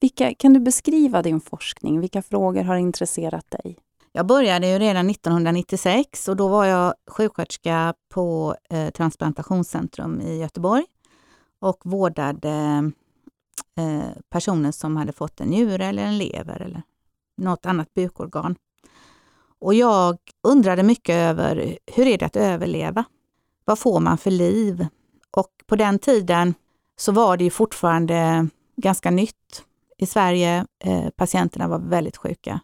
Vilka, 0.00 0.34
kan 0.34 0.52
du 0.52 0.60
beskriva 0.60 1.22
din 1.22 1.40
forskning? 1.40 2.00
Vilka 2.00 2.22
frågor 2.22 2.62
har 2.62 2.76
intresserat 2.76 3.50
dig? 3.50 3.76
Jag 4.12 4.26
började 4.26 4.68
ju 4.68 4.78
redan 4.78 5.10
1996 5.10 6.28
och 6.28 6.36
då 6.36 6.48
var 6.48 6.64
jag 6.64 6.94
sjuksköterska 7.06 7.94
på 8.08 8.56
eh, 8.70 8.90
Transplantationscentrum 8.90 10.20
i 10.20 10.38
Göteborg 10.38 10.84
och 11.60 11.80
vårdade 11.84 12.50
eh, 13.76 14.22
personer 14.28 14.72
som 14.72 14.96
hade 14.96 15.12
fått 15.12 15.40
en 15.40 15.48
njure 15.48 15.86
eller 15.86 16.02
en 16.02 16.18
lever 16.18 16.62
eller 16.62 16.82
något 17.36 17.66
annat 17.66 17.94
bukorgan. 17.94 18.56
Och 19.60 19.74
jag 19.74 20.18
undrade 20.42 20.82
mycket 20.82 21.14
över 21.14 21.78
hur 21.86 22.06
är 22.06 22.18
det 22.18 22.26
att 22.26 22.36
överleva? 22.36 23.04
Vad 23.64 23.78
får 23.78 24.00
man 24.00 24.18
för 24.18 24.30
liv? 24.30 24.86
Och 25.30 25.50
på 25.66 25.76
den 25.76 25.98
tiden 25.98 26.54
så 26.96 27.12
var 27.12 27.36
det 27.36 27.44
ju 27.44 27.50
fortfarande 27.50 28.48
ganska 28.76 29.10
nytt 29.10 29.64
i 29.98 30.06
Sverige. 30.06 30.66
Eh, 30.84 31.10
patienterna 31.16 31.68
var 31.68 31.78
väldigt 31.78 32.16
sjuka. 32.16 32.60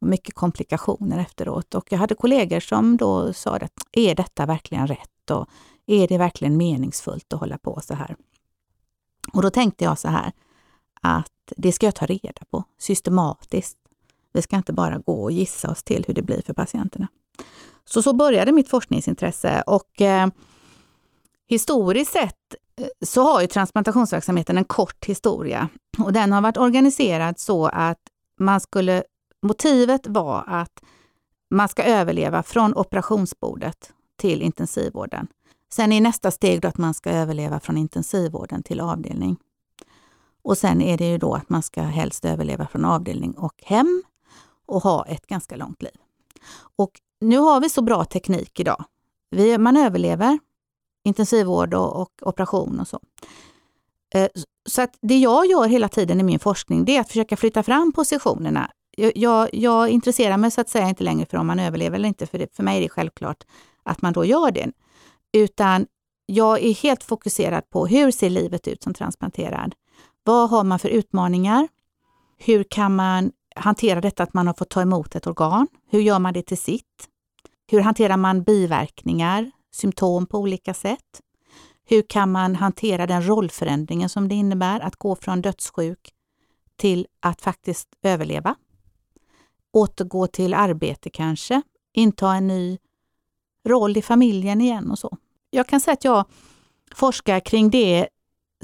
Mycket 0.00 0.34
komplikationer 0.34 1.18
efteråt 1.18 1.74
och 1.74 1.92
jag 1.92 1.98
hade 1.98 2.14
kollegor 2.14 2.60
som 2.60 2.96
då 2.96 3.32
sa 3.32 3.56
att 3.56 3.72
är 3.92 4.14
detta 4.14 4.46
verkligen 4.46 4.86
rätt 4.86 5.30
och 5.30 5.46
är 5.86 6.08
det 6.08 6.18
verkligen 6.18 6.56
meningsfullt 6.56 7.32
att 7.32 7.40
hålla 7.40 7.58
på 7.58 7.80
så 7.82 7.94
här? 7.94 8.16
Och 9.32 9.42
då 9.42 9.50
tänkte 9.50 9.84
jag 9.84 9.98
så 9.98 10.08
här 10.08 10.32
att 11.00 11.52
det 11.56 11.72
ska 11.72 11.86
jag 11.86 11.94
ta 11.94 12.06
reda 12.06 12.44
på 12.50 12.64
systematiskt. 12.78 13.78
Vi 14.32 14.42
ska 14.42 14.56
inte 14.56 14.72
bara 14.72 14.98
gå 14.98 15.22
och 15.22 15.32
gissa 15.32 15.70
oss 15.70 15.82
till 15.82 16.04
hur 16.06 16.14
det 16.14 16.22
blir 16.22 16.42
för 16.46 16.54
patienterna. 16.54 17.08
Så 17.84 18.02
så 18.02 18.12
började 18.12 18.52
mitt 18.52 18.68
forskningsintresse 18.68 19.62
och 19.66 20.00
eh, 20.00 20.28
historiskt 21.48 22.12
sett 22.12 22.54
eh, 22.80 22.86
så 23.04 23.22
har 23.22 23.40
ju 23.40 23.46
transplantationsverksamheten 23.46 24.58
en 24.58 24.64
kort 24.64 25.04
historia 25.04 25.68
och 25.98 26.12
den 26.12 26.32
har 26.32 26.40
varit 26.40 26.56
organiserad 26.56 27.38
så 27.38 27.66
att 27.66 27.98
man 28.38 28.60
skulle, 28.60 29.04
motivet 29.42 30.06
var 30.06 30.44
att 30.46 30.82
man 31.50 31.68
ska 31.68 31.82
överleva 31.82 32.42
från 32.42 32.74
operationsbordet 32.74 33.92
till 34.16 34.42
intensivvården. 34.42 35.26
Sen 35.72 35.92
är 35.92 36.00
nästa 36.00 36.30
steg 36.30 36.60
då 36.60 36.68
att 36.68 36.78
man 36.78 36.94
ska 36.94 37.10
överleva 37.10 37.60
från 37.60 37.76
intensivvården 37.76 38.62
till 38.62 38.80
avdelning. 38.80 39.36
Och 40.44 40.58
sen 40.58 40.82
är 40.82 40.98
det 40.98 41.10
ju 41.10 41.18
då 41.18 41.34
att 41.34 41.48
man 41.48 41.62
ska 41.62 41.82
helst 41.82 42.24
överleva 42.24 42.66
från 42.66 42.84
avdelning 42.84 43.32
och 43.32 43.54
hem 43.62 44.02
och 44.66 44.82
ha 44.82 45.06
ett 45.06 45.26
ganska 45.26 45.56
långt 45.56 45.82
liv. 45.82 45.96
Och 46.76 46.90
nu 47.20 47.38
har 47.38 47.60
vi 47.60 47.68
så 47.68 47.82
bra 47.82 48.04
teknik 48.04 48.60
idag. 48.60 48.84
Vi, 49.30 49.58
man 49.58 49.76
överlever 49.76 50.38
intensivvård 51.04 51.74
och, 51.74 52.00
och 52.02 52.12
operation 52.22 52.80
och 52.80 52.88
så. 52.88 53.00
Eh, 54.14 54.28
så 54.68 54.82
att 54.82 54.98
det 55.00 55.18
jag 55.18 55.46
gör 55.46 55.66
hela 55.66 55.88
tiden 55.88 56.20
i 56.20 56.22
min 56.22 56.38
forskning, 56.38 56.84
det 56.84 56.96
är 56.96 57.00
att 57.00 57.08
försöka 57.08 57.36
flytta 57.36 57.62
fram 57.62 57.92
positionerna. 57.92 58.70
Jag, 58.96 59.16
jag, 59.16 59.48
jag 59.52 59.88
intresserar 59.88 60.36
mig 60.36 60.50
så 60.50 60.60
att 60.60 60.68
säga 60.68 60.88
inte 60.88 61.04
längre 61.04 61.26
för 61.26 61.38
om 61.38 61.46
man 61.46 61.58
överlever 61.58 61.96
eller 61.96 62.08
inte, 62.08 62.26
för, 62.26 62.38
det, 62.38 62.56
för 62.56 62.62
mig 62.62 62.78
är 62.78 62.82
det 62.82 62.88
självklart 62.88 63.44
att 63.82 64.02
man 64.02 64.12
då 64.12 64.24
gör 64.24 64.50
det. 64.50 64.72
Utan 65.32 65.86
jag 66.26 66.62
är 66.62 66.74
helt 66.74 67.04
fokuserad 67.04 67.70
på 67.70 67.86
hur 67.86 68.10
ser 68.10 68.30
livet 68.30 68.68
ut 68.68 68.82
som 68.82 68.94
transplanterad? 68.94 69.74
Vad 70.24 70.50
har 70.50 70.64
man 70.64 70.78
för 70.78 70.88
utmaningar? 70.88 71.68
Hur 72.38 72.64
kan 72.64 72.96
man 72.96 73.32
hantera 73.56 74.00
detta 74.00 74.22
att 74.22 74.34
man 74.34 74.46
har 74.46 74.54
fått 74.54 74.70
ta 74.70 74.82
emot 74.82 75.14
ett 75.14 75.26
organ? 75.26 75.68
Hur 75.90 76.00
gör 76.00 76.18
man 76.18 76.34
det 76.34 76.42
till 76.42 76.58
sitt? 76.58 77.08
Hur 77.66 77.80
hanterar 77.80 78.16
man 78.16 78.42
biverkningar, 78.42 79.50
symptom 79.74 80.26
på 80.26 80.38
olika 80.38 80.74
sätt? 80.74 81.20
Hur 81.84 82.02
kan 82.02 82.32
man 82.32 82.56
hantera 82.56 83.06
den 83.06 83.26
rollförändringen 83.26 84.08
som 84.08 84.28
det 84.28 84.34
innebär 84.34 84.80
att 84.80 84.96
gå 84.96 85.16
från 85.16 85.42
dödssjuk 85.42 86.14
till 86.76 87.06
att 87.20 87.42
faktiskt 87.42 87.88
överleva? 88.02 88.54
Återgå 89.72 90.26
till 90.26 90.54
arbete 90.54 91.10
kanske, 91.10 91.62
inta 91.92 92.34
en 92.34 92.46
ny 92.46 92.78
roll 93.68 93.96
i 93.96 94.02
familjen 94.02 94.60
igen 94.60 94.90
och 94.90 94.98
så. 94.98 95.16
Jag 95.50 95.66
kan 95.66 95.80
säga 95.80 95.92
att 95.92 96.04
jag 96.04 96.24
forskar 96.94 97.40
kring 97.40 97.70
det 97.70 98.08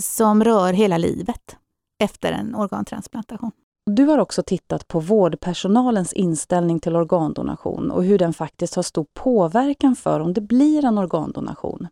som 0.00 0.44
rör 0.44 0.72
hela 0.72 0.98
livet 0.98 1.56
efter 1.98 2.32
en 2.32 2.54
organtransplantation. 2.54 3.52
Du 3.88 4.04
har 4.04 4.18
också 4.18 4.42
tittat 4.42 4.88
på 4.88 5.00
vårdpersonalens 5.00 6.12
inställning 6.12 6.80
till 6.80 6.96
organdonation 6.96 7.90
och 7.90 8.04
hur 8.04 8.18
den 8.18 8.34
faktiskt 8.34 8.74
har 8.74 8.82
stor 8.82 9.06
påverkan 9.14 9.96
för 9.96 10.20
om 10.20 10.32
det 10.32 10.40
blir 10.40 10.84
en 10.84 10.98
organdonation. 10.98 11.88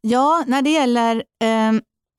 Ja, 0.00 0.44
när 0.46 0.62
det 0.62 0.70
gäller 0.70 1.24
eh, 1.42 1.72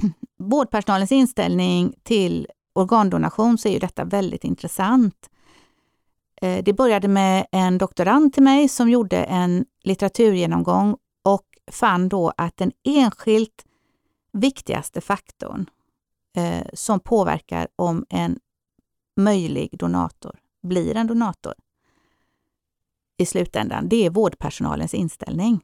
vårdpersonalens 0.39 1.11
inställning 1.11 1.93
till 2.03 2.47
organdonation 2.73 3.57
så 3.57 3.67
är 3.67 3.73
ju 3.73 3.79
detta 3.79 4.05
väldigt 4.05 4.43
intressant. 4.43 5.29
Eh, 6.41 6.63
det 6.63 6.73
började 6.73 7.07
med 7.07 7.45
en 7.51 7.77
doktorand 7.77 8.33
till 8.33 8.43
mig 8.43 8.67
som 8.67 8.89
gjorde 8.89 9.17
en 9.23 9.65
litteraturgenomgång 9.83 10.97
och 11.25 11.45
fann 11.71 12.09
då 12.09 12.33
att 12.37 12.57
den 12.57 12.71
enskilt 12.83 13.65
viktigaste 14.33 15.01
faktorn 15.01 15.69
eh, 16.37 16.67
som 16.73 16.99
påverkar 16.99 17.67
om 17.75 18.05
en 18.09 18.39
möjlig 19.17 19.77
donator 19.77 20.39
blir 20.61 20.95
en 20.97 21.07
donator 21.07 21.53
i 23.17 23.25
slutändan, 23.25 23.89
det 23.89 24.05
är 24.05 24.09
vårdpersonalens 24.09 24.93
inställning. 24.93 25.59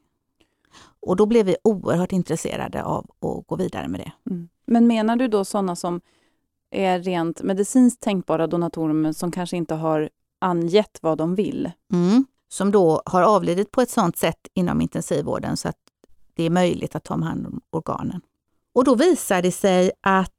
Och 1.00 1.16
då 1.16 1.26
blev 1.26 1.46
vi 1.46 1.56
oerhört 1.64 2.12
intresserade 2.12 2.84
av 2.84 3.10
att 3.20 3.46
gå 3.46 3.56
vidare 3.56 3.88
med 3.88 4.00
det. 4.00 4.12
Mm. 4.30 4.48
Men 4.66 4.86
menar 4.86 5.16
du 5.16 5.28
då 5.28 5.44
sådana 5.44 5.76
som 5.76 6.00
är 6.70 6.98
rent 6.98 7.42
medicinskt 7.42 8.02
tänkbara 8.02 8.46
donatorer 8.46 8.92
men 8.92 9.14
som 9.14 9.32
kanske 9.32 9.56
inte 9.56 9.74
har 9.74 10.10
angett 10.38 10.98
vad 11.02 11.18
de 11.18 11.34
vill? 11.34 11.70
Mm. 11.92 12.26
Som 12.48 12.70
då 12.70 13.02
har 13.06 13.22
avlidit 13.22 13.70
på 13.70 13.80
ett 13.80 13.90
sådant 13.90 14.16
sätt 14.16 14.48
inom 14.54 14.80
intensivvården 14.80 15.56
så 15.56 15.68
att 15.68 15.78
det 16.34 16.44
är 16.44 16.50
möjligt 16.50 16.94
att 16.94 17.04
ta 17.04 17.14
hand 17.14 17.46
om 17.46 17.60
organen. 17.70 18.20
Och 18.72 18.84
då 18.84 18.94
visar 18.94 19.42
det 19.42 19.52
sig 19.52 19.90
att 20.00 20.33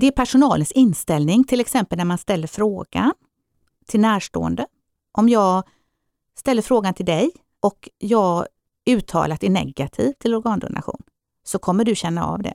det 0.00 0.06
är 0.06 0.10
personalens 0.10 0.72
inställning, 0.72 1.44
till 1.44 1.60
exempel 1.60 1.98
när 1.98 2.04
man 2.04 2.18
ställer 2.18 2.46
frågan 2.46 3.12
till 3.86 4.00
närstående. 4.00 4.66
Om 5.12 5.28
jag 5.28 5.62
ställer 6.38 6.62
frågan 6.62 6.94
till 6.94 7.06
dig 7.06 7.30
och 7.60 7.88
jag 7.98 8.46
uttalat 8.86 9.44
är 9.44 9.50
negativ 9.50 10.12
till 10.12 10.34
organdonation, 10.34 11.02
så 11.44 11.58
kommer 11.58 11.84
du 11.84 11.94
känna 11.94 12.26
av 12.26 12.42
det. 12.42 12.54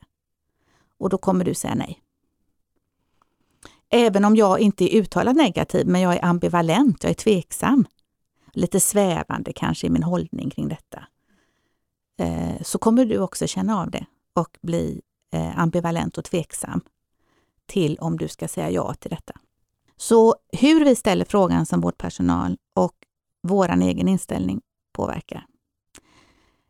Och 0.98 1.10
då 1.10 1.18
kommer 1.18 1.46
du 1.46 1.54
säga 1.54 1.76
nej. 1.76 2.02
Även 3.90 4.26
om 4.26 4.36
jag 4.36 4.60
inte 4.60 4.96
är 4.96 5.00
uttalat 5.00 5.36
negativ, 5.36 5.88
men 5.88 6.02
jag 6.02 6.16
är 6.16 6.26
ambivalent, 6.26 7.04
jag 7.04 7.10
är 7.10 7.14
tveksam, 7.14 7.86
lite 8.54 8.80
svävande 8.80 9.54
kanske 9.54 9.88
i 9.88 9.90
min 9.90 10.04
hållning 10.04 10.50
kring 10.50 10.68
detta, 10.68 11.04
eh, 12.20 12.62
så 12.62 12.78
kommer 12.78 13.06
du 13.06 13.18
också 13.18 13.48
känna 13.48 13.82
av 13.82 13.92
det 13.92 14.06
och 14.34 14.58
bli 14.62 15.02
eh, 15.34 15.60
ambivalent 15.60 16.18
och 16.18 16.26
tveksam 16.26 16.82
till 17.72 17.98
om 18.02 18.18
du 18.18 18.28
ska 18.28 18.48
säga 18.48 18.70
ja 18.70 18.94
till 18.94 19.10
detta. 19.10 19.34
Så 19.98 20.36
hur 20.54 20.86
vi 20.86 20.96
ställer 20.96 21.26
frågan 21.26 21.66
som 21.66 21.82
vårdpersonal 21.82 22.58
och 22.76 22.94
vår 23.48 23.70
egen 23.82 24.08
inställning 24.08 24.62
påverkar. 24.94 25.46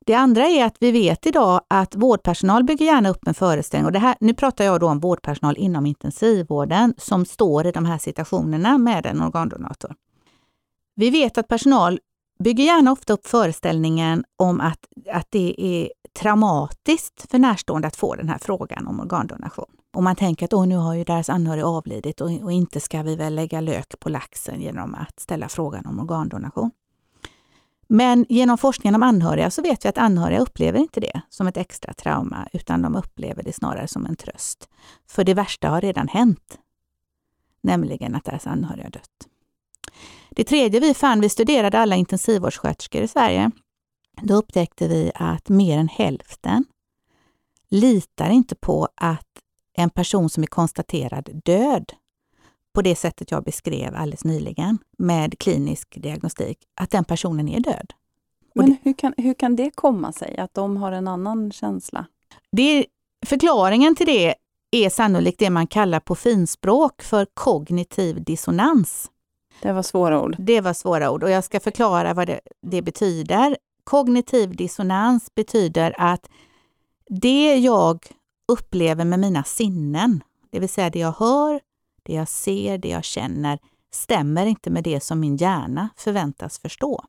Det 0.05 0.13
andra 0.13 0.48
är 0.48 0.65
att 0.65 0.75
vi 0.79 0.91
vet 0.91 1.25
idag 1.25 1.62
att 1.67 1.96
vårdpersonal 1.96 2.63
bygger 2.63 2.86
gärna 2.86 3.10
upp 3.10 3.27
en 3.27 3.34
föreställning. 3.34 3.86
Och 3.86 3.91
det 3.91 4.00
här, 4.00 4.15
nu 4.20 4.34
pratar 4.34 4.65
jag 4.65 4.79
då 4.79 4.88
om 4.88 5.00
vårdpersonal 5.00 5.58
inom 5.58 5.86
intensivvården 5.86 6.93
som 6.98 7.25
står 7.25 7.67
i 7.67 7.72
de 7.72 7.86
här 7.86 7.98
situationerna 7.98 8.77
med 8.77 9.05
en 9.05 9.22
organdonator. 9.22 9.96
Vi 10.96 11.10
vet 11.10 11.38
att 11.38 11.48
personal 11.48 12.00
bygger 12.43 12.63
gärna 12.63 12.91
ofta 12.91 13.13
upp 13.13 13.27
föreställningen 13.27 14.24
om 14.38 14.62
att, 14.62 14.79
att 15.12 15.27
det 15.29 15.55
är 15.58 15.91
traumatiskt 16.20 17.31
för 17.31 17.39
närstående 17.39 17.88
att 17.88 17.96
få 17.96 18.15
den 18.15 18.29
här 18.29 18.38
frågan 18.38 18.88
om 18.88 19.00
organdonation. 19.00 19.80
Och 19.93 20.03
man 20.03 20.15
tänker 20.15 20.45
att 20.45 20.53
Åh, 20.53 20.65
nu 20.67 20.75
har 20.75 20.93
ju 20.93 21.03
deras 21.03 21.29
anhöriga 21.29 21.65
avlidit 21.65 22.21
och, 22.21 22.31
och 22.41 22.51
inte 22.51 22.79
ska 22.79 23.01
vi 23.01 23.15
väl 23.15 23.36
lägga 23.36 23.62
lök 23.62 24.00
på 24.00 24.10
laxen 24.10 24.62
genom 24.62 24.95
att 24.95 25.19
ställa 25.19 25.50
frågan 25.50 25.86
om 25.86 26.00
organdonation. 26.00 26.71
Men 27.88 28.25
genom 28.29 28.57
forskningen 28.57 28.95
om 28.95 29.03
anhöriga 29.03 29.51
så 29.51 29.62
vet 29.62 29.86
vi 29.86 29.89
att 29.89 29.98
anhöriga 29.98 30.39
upplever 30.39 30.79
inte 30.79 31.00
det 31.00 31.21
som 31.29 31.48
ett 31.48 31.57
extra 31.57 31.93
trauma, 31.93 32.48
utan 32.53 32.81
de 32.81 32.95
upplever 32.95 33.43
det 33.43 33.53
snarare 33.53 33.88
som 33.88 34.05
en 34.05 34.15
tröst. 34.15 34.69
För 35.07 35.24
det 35.24 35.33
värsta 35.33 35.69
har 35.69 35.81
redan 35.81 36.07
hänt, 36.07 36.57
nämligen 37.62 38.15
att 38.15 38.24
deras 38.24 38.48
anhöriga 38.48 38.89
dött. 38.89 39.27
Det 40.29 40.43
tredje 40.43 40.79
vi 40.79 40.93
fann, 40.93 41.21
vi 41.21 41.29
studerade 41.29 41.79
alla 41.79 41.95
intensivvårdssköterskor 41.95 43.01
i 43.01 43.07
Sverige. 43.07 43.51
Då 44.21 44.36
upptäckte 44.36 44.88
vi 44.88 45.12
att 45.15 45.50
mer 45.50 45.77
än 45.77 45.88
hälften 45.88 46.65
litar 47.69 48.29
inte 48.29 48.55
på 48.55 48.88
att 48.95 49.40
en 49.74 49.90
person 49.90 50.30
som 50.30 50.44
är 50.44 50.48
konstaterad 50.48 51.30
död 51.46 51.94
på 52.74 52.82
det 52.82 52.96
sättet 52.96 53.32
jag 53.32 53.44
beskrev 53.44 53.96
alldeles 53.96 54.24
nyligen 54.24 54.78
med 54.98 55.40
klinisk 55.40 56.01
diagnostik, 56.01 56.58
att 56.75 56.92
den 56.92 57.04
personen 57.04 57.50
är 57.50 57.60
död. 57.60 57.94
Men 58.56 58.66
det, 58.66 58.75
hur, 58.84 58.94
kan, 58.94 59.13
hur 59.18 59.34
kan 59.34 59.56
det 59.56 59.72
komma 59.75 60.12
sig, 60.12 60.38
att 60.38 60.54
de 60.54 60.78
har 60.78 60.92
en 60.92 61.08
annan 61.08 61.51
känsla? 61.51 62.06
Det, 62.51 62.86
förklaringen 63.25 63.96
till 63.96 64.06
det 64.06 64.36
är 64.72 64.90
sannolikt 64.90 65.40
det 65.40 65.50
man 65.50 65.68
kallar 65.68 66.00
på 66.00 66.16
finspråk 66.16 67.01
för 67.01 67.28
kognitiv 67.34 68.24
dissonans. 68.24 69.12
Det 69.62 69.74
var 69.74 69.84
svåra 69.84 70.22
ord. 70.22 70.36
Det 70.40 70.62
var 70.62 70.74
svåra 70.74 71.12
ord 71.12 71.24
och 71.24 71.30
jag 71.30 71.44
ska 71.44 71.60
förklara 71.60 72.13
vad 72.13 72.28
det, 72.28 72.40
det 72.62 72.82
betyder. 72.82 73.58
Kognitiv 73.84 74.56
dissonans 74.56 75.36
betyder 75.36 75.96
att 75.98 76.30
det 77.10 77.56
jag 77.56 78.08
upplever 78.51 79.05
med 79.05 79.20
mina 79.20 79.43
sinnen, 79.43 80.24
det 80.50 80.60
vill 80.60 80.70
säga 80.70 80.89
det 80.89 81.00
jag 81.00 81.15
hör, 81.17 81.62
det 82.03 82.13
jag 82.13 82.29
ser, 82.29 82.77
det 82.77 82.89
jag 82.89 83.03
känner, 83.03 83.60
stämmer 83.91 84.46
inte 84.46 84.70
med 84.70 84.84
det 84.84 85.03
som 85.03 85.20
min 85.20 85.38
hjärna 85.38 85.89
förväntas 85.96 86.60
förstå. 86.60 87.05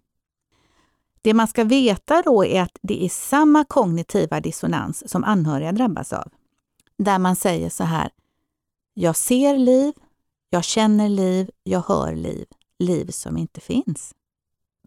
Det 1.22 1.34
man 1.34 1.48
ska 1.48 1.64
veta 1.64 2.22
då 2.22 2.44
är 2.44 2.62
att 2.62 2.78
det 2.82 3.04
är 3.04 3.08
samma 3.08 3.64
kognitiva 3.64 4.40
dissonans 4.40 5.10
som 5.10 5.24
anhöriga 5.24 5.72
drabbas 5.72 6.12
av. 6.12 6.32
Där 6.98 7.18
man 7.18 7.36
säger 7.36 7.70
så 7.70 7.84
här, 7.84 8.10
jag 8.94 9.16
ser 9.16 9.58
liv, 9.58 9.94
jag 10.50 10.64
känner 10.64 11.08
liv, 11.08 11.50
jag 11.62 11.84
hör 11.88 12.14
liv, 12.14 12.46
liv 12.78 13.10
som 13.10 13.36
inte 13.36 13.60
finns. 13.60 14.14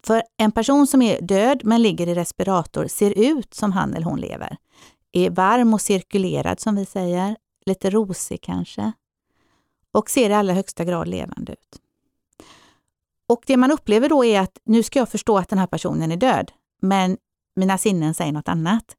För 0.04 0.24
en 0.38 0.52
person 0.52 0.88
som 0.88 1.02
är 1.02 1.22
död 1.22 1.62
men 1.64 1.82
ligger 1.82 2.08
i 2.08 2.16
respirator 2.16 2.88
ser 2.88 3.12
ut 3.12 3.54
som 3.54 3.72
han 3.72 3.94
eller 3.94 4.06
hon 4.06 4.20
lever. 4.20 4.58
Är 5.18 5.30
varm 5.30 5.74
och 5.74 5.82
cirkulerad 5.82 6.60
som 6.60 6.76
vi 6.76 6.86
säger, 6.86 7.36
lite 7.66 7.90
rosig 7.90 8.42
kanske. 8.42 8.92
Och 9.92 10.10
ser 10.10 10.30
i 10.30 10.34
allra 10.34 10.54
högsta 10.54 10.84
grad 10.84 11.08
levande 11.08 11.52
ut. 11.52 11.82
Och 13.28 13.44
det 13.48 13.58
man 13.58 13.72
upplever 13.72 14.10
då 14.10 14.26
är 14.26 14.42
att 14.42 14.58
nu 14.64 14.84
ska 14.84 15.00
jag 15.00 15.10
förstå 15.10 15.38
att 15.38 15.50
den 15.50 15.60
här 15.60 15.68
personen 15.68 16.12
är 16.12 16.18
död, 16.18 16.52
men 16.82 17.18
mina 17.56 17.78
sinnen 17.78 18.14
säger 18.14 18.32
något 18.32 18.48
annat. 18.48 18.96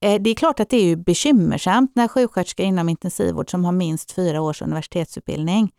Eh, 0.00 0.22
det 0.22 0.30
är 0.30 0.34
klart 0.34 0.60
att 0.60 0.68
det 0.68 0.76
är 0.76 0.96
bekymmersamt 0.96 1.92
när 1.94 2.08
sjuksköterskor 2.08 2.66
inom 2.66 2.88
intensivvård 2.88 3.50
som 3.50 3.64
har 3.64 3.72
minst 3.72 4.12
fyra 4.12 4.40
års 4.40 4.62
universitetsutbildning 4.62 5.72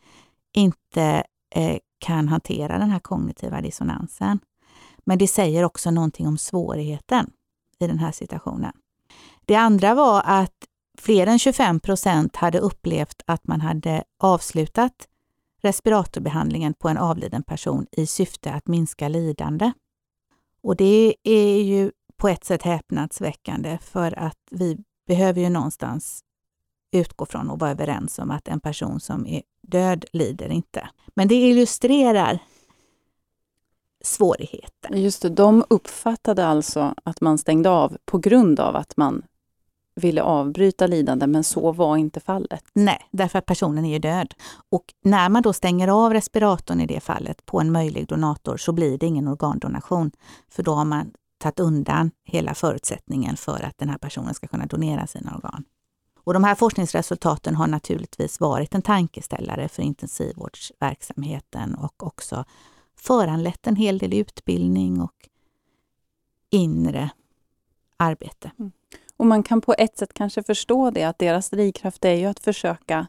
inte 0.54 1.24
eh, 1.56 1.78
kan 2.00 2.28
hantera 2.28 2.78
den 2.78 2.90
här 2.90 3.00
kognitiva 3.00 3.62
dissonansen. 3.62 4.40
Men 5.06 5.18
det 5.18 5.28
säger 5.28 5.64
också 5.64 5.92
någonting 5.92 6.28
om 6.28 6.38
svårigheten 6.38 7.32
i 7.80 7.88
den 7.88 8.00
här 8.00 8.12
situationen. 8.12 8.74
Det 9.48 9.56
andra 9.56 9.94
var 9.94 10.22
att 10.26 10.54
fler 10.98 11.28
än 11.28 11.40
25 11.40 11.80
procent 11.80 12.36
hade 12.36 12.60
upplevt 12.60 13.22
att 13.26 13.48
man 13.48 13.62
hade 13.62 14.04
avslutat 14.20 15.08
respiratorbehandlingen 15.62 16.74
på 16.74 16.90
en 16.90 16.98
avliden 16.98 17.44
person 17.44 17.88
i 17.92 18.06
syfte 18.08 18.54
att 18.54 18.68
minska 18.68 19.08
lidande. 19.08 19.72
Och 20.64 20.76
det 20.76 21.16
är 21.24 21.62
ju 21.62 21.92
på 22.18 22.28
ett 22.28 22.44
sätt 22.44 22.64
häpnadsväckande 22.64 23.78
för 23.82 24.20
att 24.20 24.38
vi 24.52 24.78
behöver 25.08 25.42
ju 25.42 25.50
någonstans 25.50 26.24
utgå 26.92 27.26
från 27.26 27.50
och 27.50 27.60
vara 27.60 27.72
överens 27.72 28.20
om 28.20 28.32
att 28.32 28.48
en 28.48 28.60
person 28.60 29.00
som 29.00 29.28
är 29.28 29.42
död 29.62 30.06
lider 30.14 30.50
inte. 30.50 30.90
Men 31.16 31.28
det 31.28 31.36
illustrerar 31.36 32.40
svårigheten. 34.02 35.02
Just 35.02 35.22
det, 35.22 35.30
de 35.30 35.64
uppfattade 35.70 36.46
alltså 36.46 36.96
att 37.04 37.22
man 37.22 37.38
stängde 37.38 37.70
av 37.70 37.98
på 38.06 38.18
grund 38.18 38.60
av 38.60 38.76
att 38.76 38.98
man 38.98 39.24
ville 39.98 40.22
avbryta 40.22 40.88
lidande, 40.88 41.28
men 41.28 41.44
så 41.44 41.72
var 41.72 41.98
inte 41.98 42.20
fallet. 42.20 42.64
Nej, 42.74 43.08
därför 43.12 43.40
att 43.40 43.46
personen 43.46 43.86
är 43.86 43.94
ju 43.94 44.00
död. 44.00 44.34
Och 44.70 44.94
när 45.04 45.30
man 45.30 45.42
då 45.42 45.54
stänger 45.54 45.88
av 45.88 46.14
respiratorn 46.14 46.82
i 46.82 46.86
det 46.86 47.00
fallet 47.00 47.46
på 47.46 47.62
en 47.62 47.72
möjlig 47.72 48.08
donator 48.08 48.58
så 48.58 48.72
blir 48.72 48.98
det 48.98 49.06
ingen 49.06 49.28
organdonation. 49.28 50.12
För 50.50 50.64
då 50.64 50.74
har 50.74 50.86
man 50.86 51.12
tagit 51.38 51.60
undan 51.60 52.12
hela 52.24 52.54
förutsättningen 52.54 53.38
för 53.38 53.64
att 53.64 53.78
den 53.78 53.90
här 53.90 53.98
personen 53.98 54.34
ska 54.34 54.48
kunna 54.48 54.66
donera 54.66 55.08
sina 55.08 55.36
organ. 55.36 55.64
Och 56.24 56.34
de 56.34 56.44
här 56.44 56.56
forskningsresultaten 56.56 57.56
har 57.56 57.68
naturligtvis 57.68 58.40
varit 58.40 58.76
en 58.76 58.82
tankeställare 58.82 59.70
för 59.70 59.84
intensivvårdsverksamheten 59.84 61.76
och 61.76 62.04
också 62.04 62.46
föranlett 62.96 63.68
en 63.68 63.76
hel 63.76 63.98
del 63.98 64.14
utbildning 64.14 65.02
och 65.02 65.30
inre 66.50 67.10
arbete. 67.98 68.52
Mm. 68.60 68.72
Och 69.18 69.26
man 69.26 69.44
kan 69.44 69.62
på 69.62 69.76
ett 69.78 69.98
sätt 69.98 70.14
kanske 70.14 70.44
förstå 70.44 70.92
det, 70.92 71.04
att 71.04 71.20
deras 71.20 71.50
drivkraft 71.50 72.06
är 72.06 72.14
ju 72.14 72.26
att 72.26 72.40
försöka 72.40 73.08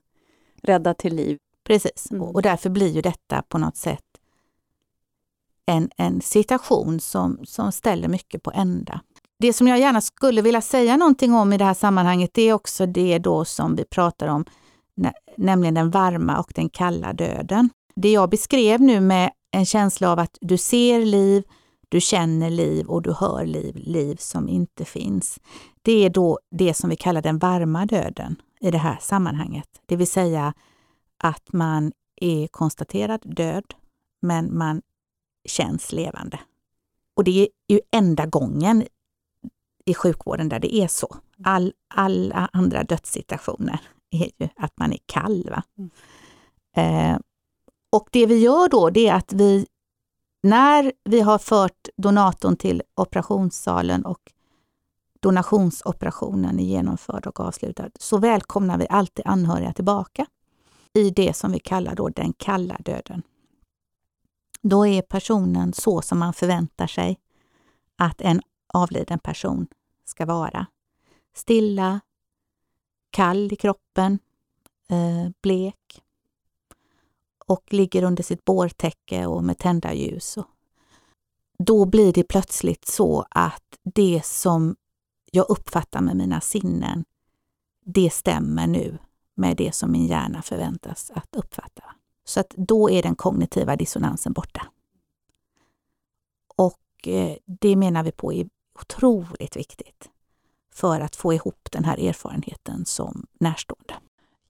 rädda 0.63 0.95
till 0.95 1.15
liv. 1.15 1.39
Precis, 1.65 2.11
mm. 2.11 2.23
och 2.23 2.43
därför 2.43 2.71
blir 2.71 2.89
ju 2.89 3.01
detta 3.01 3.43
på 3.49 3.59
något 3.59 3.77
sätt 3.77 4.05
en, 5.69 5.91
en 5.97 6.21
situation 6.21 7.01
som, 7.01 7.39
som 7.45 7.73
ställer 7.73 8.09
mycket 8.09 8.43
på 8.43 8.53
ända. 8.55 9.01
Det 9.39 9.53
som 9.53 9.69
jag 9.69 9.79
gärna 9.79 10.01
skulle 10.01 10.43
vilja 10.43 10.61
säga 10.61 10.97
någonting 10.97 11.35
om 11.35 11.53
i 11.53 11.59
det 11.59 11.65
här 11.65 11.75
sammanhanget, 11.75 12.31
det 12.35 12.43
är 12.43 12.53
också 12.53 12.87
det 12.87 13.19
då 13.19 13.45
som 13.45 13.77
vi 13.77 13.85
pratar 13.85 14.29
om, 14.29 14.45
nämligen 15.37 15.75
den 15.75 15.91
varma 15.91 16.39
och 16.39 16.53
den 16.55 16.69
kalla 16.69 17.13
döden. 17.13 17.71
Det 17.95 18.13
jag 18.13 18.31
beskrev 18.31 18.81
nu 18.81 19.01
med 19.01 19.31
en 19.51 19.67
känsla 19.67 20.13
av 20.13 20.19
att 20.19 20.39
du 20.41 20.59
ser 20.59 21.05
liv, 21.05 21.43
du 21.89 22.01
känner 22.01 22.51
liv 22.51 22.87
och 22.87 23.03
du 23.03 23.13
hör 23.13 23.47
liv, 23.47 23.77
liv 23.77 24.17
som 24.17 24.49
inte 24.49 24.85
finns. 24.85 25.41
Det 25.83 26.05
är 26.05 26.11
då 26.11 26.39
det 26.51 26.75
som 26.75 26.91
vi 26.91 26.97
kallar 26.97 27.23
den 27.23 27.39
varma 27.39 27.87
döden 27.87 28.37
i 28.61 28.71
det 28.71 28.79
här 28.79 28.99
sammanhanget. 29.01 29.69
Det 29.87 29.97
vill 29.97 30.07
säga 30.07 30.55
att 31.19 31.53
man 31.53 31.93
är 32.17 32.47
konstaterad 32.47 33.21
död, 33.37 33.65
men 34.21 34.59
man 34.59 34.83
känns 35.45 35.93
levande. 35.93 36.41
Och 37.15 37.25
det 37.25 37.41
är 37.41 37.49
ju 37.69 37.81
enda 37.91 38.27
gången 38.27 38.85
i 39.85 39.95
sjukvården 39.95 40.49
där 40.49 40.59
det 40.59 40.75
är 40.75 40.89
så. 40.89 41.17
All, 41.45 41.73
alla 41.95 42.51
andra 42.53 42.83
dödssituationer 42.85 43.81
är 44.11 44.31
ju 44.39 44.49
att 44.57 44.79
man 44.79 44.93
är 44.93 44.99
kall. 45.07 45.55
Mm. 45.79 45.91
Eh, 46.77 47.19
och 47.91 48.09
det 48.13 48.27
vi 48.27 48.39
gör 48.39 48.69
då, 48.69 48.91
det 48.91 49.09
är 49.09 49.15
att 49.15 49.33
vi, 49.33 49.67
när 50.49 50.93
vi 51.05 51.21
har 51.21 51.39
fört 51.39 51.89
donatorn 51.97 52.57
till 52.57 52.83
operationssalen 52.95 54.05
och 54.05 54.33
donationsoperationen 55.21 56.59
är 56.59 56.65
genomförd 56.65 57.27
och 57.27 57.41
avslutad, 57.41 57.91
så 57.99 58.19
välkomnar 58.19 58.79
vi 58.79 58.87
alltid 58.91 59.27
anhöriga 59.27 59.73
tillbaka 59.73 60.27
i 60.95 61.11
det 61.11 61.37
som 61.37 61.53
vi 61.53 61.59
kallar 61.59 61.95
då 61.95 62.09
den 62.09 62.33
kalla 62.33 62.77
döden. 62.85 63.23
Då 64.63 64.87
är 64.87 65.03
personen 65.03 65.73
så 65.73 66.03
som 66.03 66.19
man 66.19 66.33
förväntar 66.33 66.87
sig 66.87 67.19
att 67.97 68.21
en 68.21 68.43
avliden 68.75 69.19
person 69.19 69.67
ska 70.05 70.27
vara. 70.27 70.67
Stilla, 71.35 72.01
kall 73.11 73.53
i 73.53 73.57
kroppen, 73.57 74.19
eh, 74.89 75.31
blek 75.43 76.03
och 77.49 77.73
ligger 77.73 78.03
under 78.03 78.23
sitt 78.23 78.45
bårtäcke 78.45 79.27
och 79.27 79.45
med 79.45 79.59
tända 79.59 79.95
ljus. 79.95 80.39
Då 81.59 81.85
blir 81.85 82.13
det 82.13 82.25
plötsligt 82.25 82.87
så 82.87 83.27
att 83.31 83.79
det 83.95 84.21
som 84.25 84.77
jag 85.31 85.51
uppfattar 85.51 86.01
med 86.01 86.17
mina 86.17 86.41
sinnen, 86.41 87.05
det 87.85 88.11
stämmer 88.11 88.67
nu 88.67 88.99
med 89.35 89.57
det 89.57 89.75
som 89.75 89.93
min 89.93 90.07
hjärna 90.07 90.43
förväntas 90.43 91.11
att 91.15 91.37
uppfatta. 91.37 91.83
Så 92.25 92.41
att 92.41 92.51
då 92.51 92.91
är 92.91 93.03
den 93.03 93.17
kognitiva 93.17 93.77
dissonansen 93.77 94.33
borta. 94.33 94.67
Och 96.57 97.09
eh, 97.09 97.37
det 97.45 97.77
menar 97.77 98.03
vi 98.03 98.13
på 98.13 98.33
är 98.33 98.49
otroligt 98.81 99.57
viktigt 99.57 100.11
för 100.75 101.01
att 101.01 101.17
få 101.17 101.33
ihop 101.33 101.69
den 101.73 101.85
här 101.85 101.99
erfarenheten 101.99 102.85
som 102.85 103.27
närstående. 103.41 103.95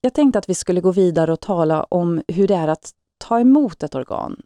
Jag 0.01 0.15
tänkte 0.15 0.39
att 0.39 0.49
vi 0.49 0.55
skulle 0.55 0.81
gå 0.81 0.93
vidare 0.93 1.33
och 1.33 1.41
tala 1.41 1.83
om 1.83 2.23
hur 2.29 2.49
det 2.49 2.55
är 2.55 2.69
att 2.69 2.93
ta 3.19 3.41
emot 3.41 3.83
ett 3.83 3.95
organ. 3.95 4.37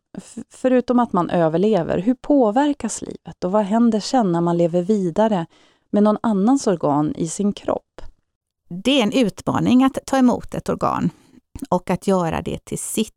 Förutom 0.50 0.98
att 0.98 1.12
man 1.12 1.30
överlever, 1.30 1.98
hur 1.98 2.14
påverkas 2.14 3.02
livet 3.02 3.44
och 3.44 3.52
vad 3.52 3.64
händer 3.64 4.00
sen 4.00 4.32
när 4.32 4.40
man 4.40 4.56
lever 4.56 4.82
vidare 4.82 5.46
med 5.90 6.02
någon 6.02 6.18
annans 6.22 6.66
organ 6.66 7.14
i 7.16 7.28
sin 7.28 7.52
kropp? 7.52 8.00
Det 8.68 9.00
är 9.00 9.02
en 9.02 9.12
utmaning 9.12 9.84
att 9.84 9.98
ta 10.06 10.18
emot 10.18 10.54
ett 10.54 10.68
organ 10.68 11.10
och 11.70 11.90
att 11.90 12.06
göra 12.06 12.42
det 12.42 12.64
till 12.64 12.78
sitt. 12.78 13.12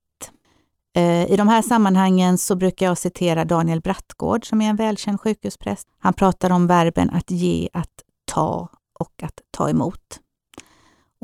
Eh, 0.96 1.32
I 1.32 1.36
de 1.38 1.48
här 1.48 1.62
sammanhangen 1.62 2.38
så 2.38 2.56
brukar 2.56 2.86
jag 2.86 2.98
citera 2.98 3.46
Daniel 3.46 3.82
Brattgård 3.82 4.50
som 4.50 4.62
är 4.62 4.70
en 4.70 4.76
välkänd 4.76 5.22
sjukhuspräst. 5.22 5.88
Han 5.98 6.14
pratar 6.14 6.50
om 6.50 6.68
verben 6.68 7.10
att 7.10 7.32
ge, 7.32 7.70
att 7.74 7.94
ta 8.26 8.70
och 9.00 9.24
att 9.24 9.42
ta 9.52 9.70
emot. 9.70 10.20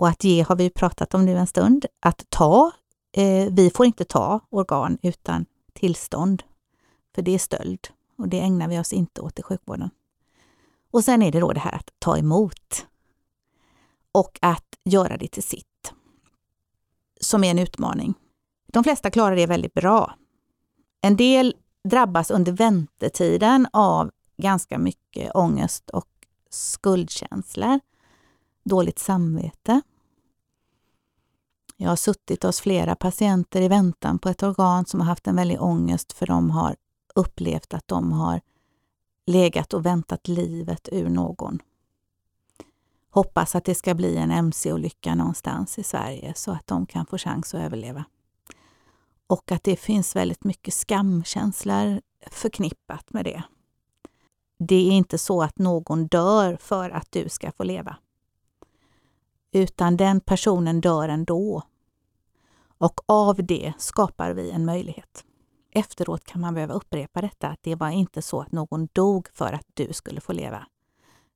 Och 0.01 0.07
att 0.07 0.23
ge 0.23 0.41
har 0.41 0.55
vi 0.55 0.69
pratat 0.69 1.13
om 1.13 1.25
nu 1.25 1.37
en 1.37 1.47
stund. 1.47 1.85
Att 1.99 2.25
ta, 2.29 2.71
eh, 3.11 3.47
vi 3.51 3.71
får 3.75 3.85
inte 3.85 4.05
ta 4.05 4.39
organ 4.49 4.97
utan 5.01 5.45
tillstånd, 5.73 6.43
för 7.15 7.21
det 7.21 7.31
är 7.31 7.39
stöld 7.39 7.87
och 8.17 8.27
det 8.27 8.39
ägnar 8.39 8.67
vi 8.67 8.79
oss 8.79 8.93
inte 8.93 9.21
åt 9.21 9.39
i 9.39 9.43
sjukvården. 9.43 9.89
Och 10.91 11.03
sen 11.03 11.21
är 11.21 11.31
det 11.31 11.39
då 11.39 11.53
det 11.53 11.59
här 11.59 11.75
att 11.75 11.89
ta 11.99 12.17
emot 12.17 12.85
och 14.11 14.39
att 14.41 14.65
göra 14.83 15.17
det 15.17 15.27
till 15.27 15.43
sitt, 15.43 15.93
som 17.19 17.43
är 17.43 17.51
en 17.51 17.59
utmaning. 17.59 18.13
De 18.67 18.83
flesta 18.83 19.11
klarar 19.11 19.35
det 19.35 19.45
väldigt 19.45 19.73
bra. 19.73 20.15
En 21.01 21.15
del 21.15 21.55
drabbas 21.83 22.31
under 22.31 22.51
väntetiden 22.51 23.67
av 23.73 24.11
ganska 24.37 24.77
mycket 24.77 25.35
ångest 25.35 25.89
och 25.89 26.09
skuldkänslor, 26.49 27.79
dåligt 28.63 28.99
samvete. 28.99 29.81
Jag 31.81 31.89
har 31.89 31.95
suttit 31.95 32.43
hos 32.43 32.61
flera 32.61 32.95
patienter 32.95 33.61
i 33.61 33.67
väntan 33.67 34.19
på 34.19 34.29
ett 34.29 34.43
organ 34.43 34.85
som 34.85 34.99
har 34.99 35.07
haft 35.07 35.27
en 35.27 35.35
väldig 35.35 35.61
ångest 35.61 36.13
för 36.13 36.27
de 36.27 36.49
har 36.49 36.75
upplevt 37.15 37.73
att 37.73 37.87
de 37.87 38.11
har 38.11 38.41
legat 39.25 39.73
och 39.73 39.85
väntat 39.85 40.27
livet 40.27 40.89
ur 40.91 41.09
någon. 41.09 41.59
Hoppas 43.09 43.55
att 43.55 43.65
det 43.65 43.75
ska 43.75 43.93
bli 43.93 44.17
en 44.17 44.31
mc-olycka 44.31 45.15
någonstans 45.15 45.79
i 45.79 45.83
Sverige 45.83 46.33
så 46.35 46.51
att 46.51 46.67
de 46.67 46.85
kan 46.85 47.05
få 47.05 47.17
chans 47.17 47.53
att 47.53 47.61
överleva. 47.61 48.05
Och 49.27 49.51
att 49.51 49.63
det 49.63 49.75
finns 49.75 50.15
väldigt 50.15 50.43
mycket 50.43 50.73
skamkänslor 50.73 52.01
förknippat 52.31 53.13
med 53.13 53.25
det. 53.25 53.43
Det 54.59 54.87
är 54.89 54.91
inte 54.91 55.17
så 55.17 55.43
att 55.43 55.59
någon 55.59 56.07
dör 56.07 56.57
för 56.61 56.89
att 56.89 57.07
du 57.11 57.29
ska 57.29 57.51
få 57.51 57.63
leva. 57.63 57.97
Utan 59.51 59.97
den 59.97 60.21
personen 60.21 60.81
dör 60.81 61.09
ändå. 61.09 61.63
Och 62.81 63.01
av 63.05 63.35
det 63.43 63.73
skapar 63.77 64.31
vi 64.31 64.51
en 64.51 64.65
möjlighet. 64.65 65.25
Efteråt 65.71 66.23
kan 66.23 66.41
man 66.41 66.53
behöva 66.53 66.73
upprepa 66.73 67.21
detta, 67.21 67.47
att 67.47 67.59
det 67.63 67.75
var 67.75 67.89
inte 67.89 68.21
så 68.21 68.41
att 68.41 68.51
någon 68.51 68.87
dog 68.93 69.27
för 69.33 69.53
att 69.53 69.65
du 69.73 69.93
skulle 69.93 70.21
få 70.21 70.33
leva, 70.33 70.67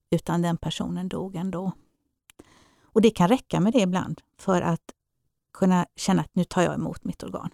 utan 0.09 0.41
den 0.41 0.57
personen 0.57 1.09
dog 1.09 1.35
ändå. 1.35 1.71
Och 2.83 3.01
det 3.01 3.09
kan 3.09 3.27
räcka 3.27 3.59
med 3.59 3.73
det 3.73 3.79
ibland 3.79 4.21
för 4.39 4.61
att 4.61 4.81
kunna 5.53 5.85
känna 5.95 6.21
att 6.21 6.35
nu 6.35 6.43
tar 6.43 6.61
jag 6.61 6.73
emot 6.73 7.03
mitt 7.03 7.23
organ. 7.23 7.49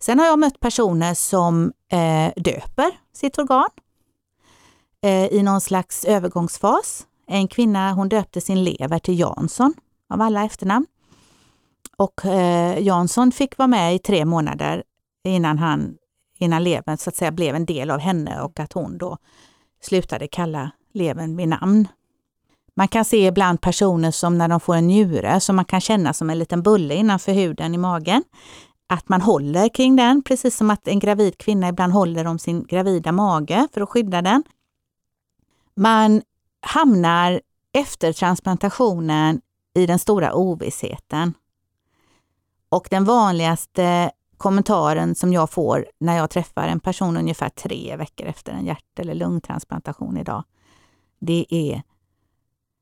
Sen 0.00 0.18
har 0.18 0.26
jag 0.26 0.38
mött 0.38 0.60
personer 0.60 1.14
som 1.14 1.72
eh, 1.88 2.32
döper 2.36 2.90
sitt 3.12 3.38
organ 3.38 3.70
eh, 5.02 5.26
i 5.26 5.42
någon 5.42 5.60
slags 5.60 6.04
övergångsfas. 6.04 7.06
En 7.26 7.48
kvinna 7.48 7.92
hon 7.92 8.08
döpte 8.08 8.40
sin 8.40 8.64
lever 8.64 8.98
till 8.98 9.18
Jansson 9.18 9.74
av 10.08 10.20
alla 10.20 10.44
efternamn. 10.44 10.86
Och 11.98 12.24
eh, 12.24 12.78
Jansson 12.82 13.32
fick 13.32 13.58
vara 13.58 13.66
med 13.68 13.94
i 13.94 13.98
tre 13.98 14.24
månader 14.24 14.82
innan, 15.24 15.58
han, 15.58 15.96
innan 16.38 16.64
levern 16.64 16.96
så 16.96 17.10
att 17.10 17.16
säga 17.16 17.30
blev 17.30 17.54
en 17.54 17.66
del 17.66 17.90
av 17.90 17.98
henne 17.98 18.40
och 18.40 18.60
att 18.60 18.72
hon 18.72 18.98
då 18.98 19.18
slutade 19.82 20.28
kalla 20.28 20.70
levern 20.92 21.36
vid 21.36 21.48
namn. 21.48 21.88
Man 22.74 22.88
kan 22.88 23.04
se 23.04 23.26
ibland 23.26 23.60
personer 23.60 24.10
som 24.10 24.38
när 24.38 24.48
de 24.48 24.60
får 24.60 24.74
en 24.74 24.86
njure 24.86 25.40
som 25.40 25.56
man 25.56 25.64
kan 25.64 25.80
känna 25.80 26.12
som 26.12 26.30
en 26.30 26.38
liten 26.38 26.62
bulle 26.62 26.94
innanför 26.94 27.32
huden 27.32 27.74
i 27.74 27.78
magen. 27.78 28.24
Att 28.86 29.08
man 29.08 29.20
håller 29.20 29.68
kring 29.68 29.96
den, 29.96 30.22
precis 30.22 30.56
som 30.56 30.70
att 30.70 30.88
en 30.88 30.98
gravid 30.98 31.38
kvinna 31.38 31.68
ibland 31.68 31.92
håller 31.92 32.26
om 32.26 32.38
sin 32.38 32.64
gravida 32.64 33.12
mage 33.12 33.68
för 33.72 33.80
att 33.80 33.88
skydda 33.88 34.22
den. 34.22 34.42
Man 35.74 36.22
hamnar 36.60 37.40
efter 37.72 38.12
transplantationen 38.12 39.40
i 39.74 39.86
den 39.86 39.98
stora 39.98 40.34
ovissheten. 40.34 41.34
Och 42.68 42.88
den 42.90 43.04
vanligaste 43.04 44.10
kommentaren 44.36 45.14
som 45.14 45.32
jag 45.32 45.50
får 45.50 45.86
när 45.98 46.16
jag 46.16 46.30
träffar 46.30 46.68
en 46.68 46.80
person 46.80 47.16
ungefär 47.16 47.48
tre 47.48 47.96
veckor 47.96 48.26
efter 48.26 48.52
en 48.52 48.66
hjärt 48.66 48.98
eller 48.98 49.14
lungtransplantation 49.14 50.16
idag, 50.16 50.44
det 51.18 51.46
är 51.48 51.82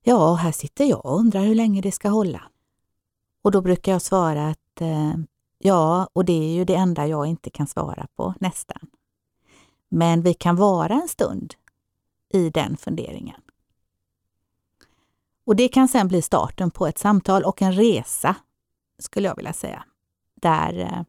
Ja, 0.09 0.35
här 0.35 0.53
sitter 0.53 0.85
jag 0.85 1.07
och 1.07 1.19
undrar 1.19 1.41
hur 1.41 1.55
länge 1.55 1.81
det 1.81 1.93
ska 1.93 2.09
hålla. 2.09 2.43
Och 3.43 3.51
då 3.51 3.61
brukar 3.61 3.93
jag 3.93 4.03
svara 4.03 4.49
att 4.49 4.81
eh, 4.81 5.15
ja, 5.59 6.09
och 6.13 6.25
det 6.25 6.33
är 6.33 6.55
ju 6.55 6.65
det 6.65 6.75
enda 6.75 7.07
jag 7.07 7.27
inte 7.27 7.51
kan 7.51 7.67
svara 7.67 8.07
på, 8.17 8.35
nästan. 8.41 8.79
Men 9.89 10.23
vi 10.23 10.35
kan 10.35 10.57
vara 10.57 10.95
en 10.95 11.09
stund 11.09 11.55
i 12.33 12.51
den 12.51 12.77
funderingen. 12.77 13.41
Och 15.47 15.57
det 15.57 15.69
kan 15.69 15.89
sen 15.89 16.09
bli 16.09 16.23
starten 16.23 16.71
på 16.71 16.87
ett 16.87 16.99
samtal 16.99 17.45
och 17.45 17.63
en 17.63 17.73
resa, 17.73 18.37
skulle 18.99 19.29
jag 19.29 19.37
vilja 19.37 19.53
säga, 19.53 19.85
där 20.35 20.79
eh, 20.79 21.03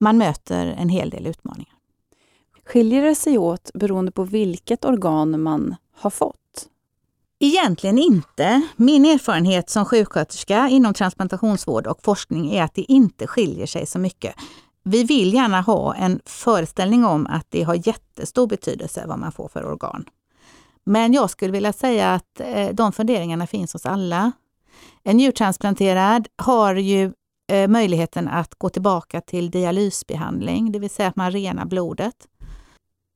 man 0.00 0.18
möter 0.18 0.66
en 0.66 0.88
hel 0.88 1.10
del 1.10 1.26
utmaningar. 1.26 1.74
Skiljer 2.64 3.02
det 3.02 3.14
sig 3.14 3.38
åt 3.38 3.70
beroende 3.74 4.12
på 4.12 4.24
vilket 4.24 4.84
organ 4.84 5.42
man 5.42 5.76
har 5.94 6.10
fått? 6.10 6.68
Egentligen 7.38 7.98
inte. 7.98 8.62
Min 8.76 9.04
erfarenhet 9.04 9.70
som 9.70 9.84
sjuksköterska 9.84 10.68
inom 10.68 10.94
transplantationsvård 10.94 11.86
och 11.86 12.02
forskning 12.02 12.50
är 12.50 12.62
att 12.62 12.74
det 12.74 12.92
inte 12.92 13.26
skiljer 13.26 13.66
sig 13.66 13.86
så 13.86 13.98
mycket. 13.98 14.34
Vi 14.82 15.04
vill 15.04 15.34
gärna 15.34 15.60
ha 15.60 15.94
en 15.94 16.20
föreställning 16.24 17.04
om 17.04 17.26
att 17.26 17.46
det 17.48 17.62
har 17.62 17.88
jättestor 17.88 18.46
betydelse 18.46 19.04
vad 19.06 19.18
man 19.18 19.32
får 19.32 19.48
för 19.48 19.64
organ. 19.64 20.04
Men 20.84 21.12
jag 21.12 21.30
skulle 21.30 21.52
vilja 21.52 21.72
säga 21.72 22.14
att 22.14 22.40
eh, 22.40 22.68
de 22.68 22.92
funderingarna 22.92 23.46
finns 23.46 23.72
hos 23.72 23.86
alla. 23.86 24.32
En 25.02 25.16
njurtransplanterad 25.16 26.28
har 26.36 26.74
ju 26.74 27.12
eh, 27.52 27.68
möjligheten 27.68 28.28
att 28.28 28.54
gå 28.54 28.68
tillbaka 28.68 29.20
till 29.20 29.50
dialysbehandling, 29.50 30.72
det 30.72 30.78
vill 30.78 30.90
säga 30.90 31.08
att 31.08 31.16
man 31.16 31.30
renar 31.30 31.64
blodet. 31.64 32.28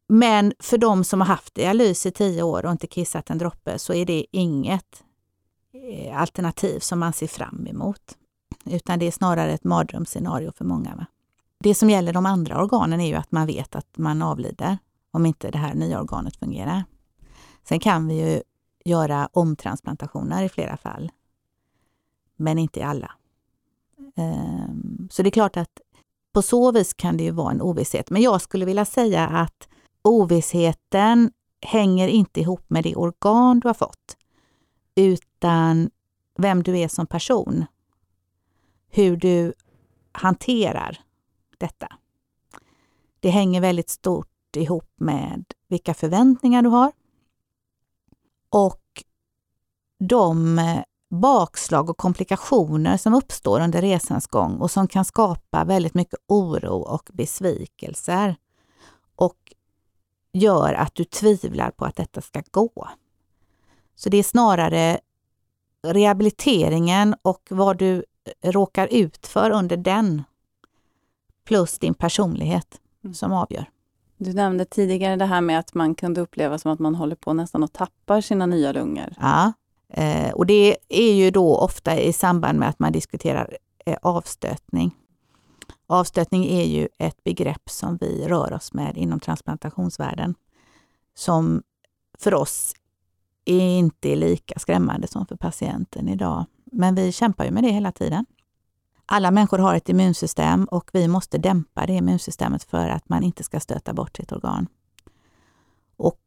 Men 0.08 0.52
för 0.58 0.78
de 0.78 1.04
som 1.04 1.20
har 1.20 1.28
haft 1.28 1.54
dialys 1.54 2.06
i 2.06 2.10
tio 2.10 2.42
år 2.42 2.64
och 2.64 2.72
inte 2.72 2.86
kissat 2.86 3.30
en 3.30 3.38
droppe 3.38 3.78
så 3.78 3.94
är 3.94 4.06
det 4.06 4.26
inget 4.32 5.04
eh, 5.72 6.20
alternativ 6.20 6.78
som 6.78 6.98
man 6.98 7.12
ser 7.12 7.26
fram 7.26 7.66
emot. 7.66 8.16
Utan 8.64 8.98
det 8.98 9.06
är 9.06 9.10
snarare 9.10 9.52
ett 9.52 9.64
mardrömsscenario 9.64 10.52
för 10.52 10.64
många. 10.64 10.96
Va? 10.96 11.06
Det 11.60 11.74
som 11.74 11.90
gäller 11.90 12.12
de 12.12 12.26
andra 12.26 12.62
organen 12.62 13.00
är 13.00 13.06
ju 13.06 13.14
att 13.14 13.32
man 13.32 13.46
vet 13.46 13.76
att 13.76 13.98
man 13.98 14.22
avlider 14.22 14.78
om 15.10 15.26
inte 15.26 15.50
det 15.50 15.58
här 15.58 15.74
nya 15.74 16.00
organet 16.00 16.36
fungerar. 16.36 16.84
Sen 17.68 17.80
kan 17.80 18.08
vi 18.08 18.14
ju 18.14 18.42
göra 18.84 19.28
omtransplantationer 19.32 20.42
i 20.42 20.48
flera 20.48 20.76
fall. 20.76 21.10
Men 22.36 22.58
inte 22.58 22.80
i 22.80 22.82
alla. 22.82 23.12
Ehm, 24.16 25.08
så 25.10 25.22
det 25.22 25.28
är 25.28 25.30
klart 25.30 25.56
att 25.56 25.80
på 26.32 26.42
så 26.42 26.72
vis 26.72 26.94
kan 26.94 27.16
det 27.16 27.24
ju 27.24 27.30
vara 27.30 27.50
en 27.50 27.62
ovisshet. 27.62 28.10
Men 28.10 28.22
jag 28.22 28.40
skulle 28.40 28.64
vilja 28.64 28.84
säga 28.84 29.28
att 29.28 29.68
ovissheten 30.02 31.30
hänger 31.60 32.08
inte 32.08 32.40
ihop 32.40 32.70
med 32.70 32.84
det 32.84 32.96
organ 32.96 33.60
du 33.60 33.68
har 33.68 33.74
fått, 33.74 34.16
utan 34.94 35.90
vem 36.38 36.62
du 36.62 36.78
är 36.78 36.88
som 36.88 37.06
person. 37.06 37.64
Hur 38.88 39.16
du 39.16 39.52
hanterar 40.12 41.00
detta. 41.58 41.88
Det 43.20 43.30
hänger 43.30 43.60
väldigt 43.60 43.90
stort 43.90 44.56
ihop 44.56 44.92
med 44.96 45.44
vilka 45.68 45.94
förväntningar 45.94 46.62
du 46.62 46.68
har 46.68 46.92
och 48.50 49.04
de 49.98 50.58
bakslag 51.08 51.90
och 51.90 51.96
komplikationer 51.96 52.96
som 52.96 53.14
uppstår 53.14 53.60
under 53.60 53.82
resans 53.82 54.26
gång 54.26 54.56
och 54.56 54.70
som 54.70 54.88
kan 54.88 55.04
skapa 55.04 55.64
väldigt 55.64 55.94
mycket 55.94 56.18
oro 56.26 56.76
och 56.76 57.10
besvikelser. 57.12 58.36
Och 59.16 59.36
gör 60.32 60.74
att 60.74 60.94
du 60.94 61.04
tvivlar 61.04 61.70
på 61.70 61.84
att 61.84 61.96
detta 61.96 62.20
ska 62.20 62.42
gå. 62.50 62.88
Så 63.94 64.08
det 64.08 64.16
är 64.16 64.22
snarare 64.22 65.00
rehabiliteringen 65.82 67.14
och 67.22 67.42
vad 67.50 67.78
du 67.78 68.04
råkar 68.42 68.86
ut 68.86 69.26
för 69.26 69.50
under 69.50 69.76
den 69.76 70.22
plus 71.44 71.78
din 71.78 71.94
personlighet 71.94 72.80
mm. 73.04 73.14
som 73.14 73.32
avgör. 73.32 73.70
Du 74.16 74.32
nämnde 74.32 74.64
tidigare 74.64 75.16
det 75.16 75.24
här 75.24 75.40
med 75.40 75.58
att 75.58 75.74
man 75.74 75.94
kunde 75.94 76.20
uppleva 76.20 76.58
som 76.58 76.70
att 76.70 76.78
man 76.78 76.94
håller 76.94 77.16
på 77.16 77.32
nästan 77.32 77.64
att 77.64 77.72
tappa 77.72 78.22
sina 78.22 78.46
nya 78.46 78.72
lungor. 78.72 79.14
Ja, 79.20 79.52
eh, 79.92 80.30
och 80.30 80.46
det 80.46 80.76
är 80.88 81.12
ju 81.12 81.30
då 81.30 81.56
ofta 81.56 82.00
i 82.00 82.12
samband 82.12 82.58
med 82.58 82.68
att 82.68 82.78
man 82.78 82.92
diskuterar 82.92 83.56
eh, 83.86 83.96
avstötning. 84.02 84.94
Avstötning 85.86 86.44
är 86.44 86.64
ju 86.64 86.88
ett 86.98 87.24
begrepp 87.24 87.70
som 87.70 87.96
vi 87.96 88.28
rör 88.28 88.52
oss 88.52 88.72
med 88.72 88.96
inom 88.96 89.20
transplantationsvärlden, 89.20 90.34
som 91.14 91.62
för 92.18 92.34
oss 92.34 92.74
är 93.44 93.78
inte 93.78 94.16
lika 94.16 94.58
skrämmande 94.58 95.06
som 95.06 95.26
för 95.26 95.36
patienten 95.36 96.08
idag. 96.08 96.44
Men 96.72 96.94
vi 96.94 97.12
kämpar 97.12 97.44
ju 97.44 97.50
med 97.50 97.62
det 97.62 97.70
hela 97.70 97.92
tiden. 97.92 98.26
alla 99.06 99.30
människor 99.30 99.58
har 99.58 99.74
ett 99.74 99.88
immunsystem 99.88 100.64
och 100.64 100.90
vi 100.92 101.08
måste 101.08 101.38
dämpa 101.38 101.86
det 101.86 101.92
immunsystemet 101.92 102.64
för 102.64 102.88
att 102.88 103.08
man 103.08 103.22
inte 103.22 103.42
ska 103.42 103.60
stöta 103.60 103.92
bort 103.92 104.16
sitt 104.16 104.32
organ. 104.32 104.66
Och 105.96 106.20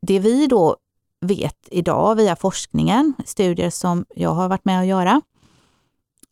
det 0.00 0.18
vi 0.18 0.46
då 0.46 0.76
vet 1.22 1.68
idag 1.70 2.14
via 2.14 2.36
forskningen, 2.36 3.14
studier 3.24 3.70
som 3.70 4.04
jag 4.14 4.34
har 4.34 4.48
varit 4.48 4.64
med 4.64 4.80
att 4.80 4.86
göra, 4.86 5.22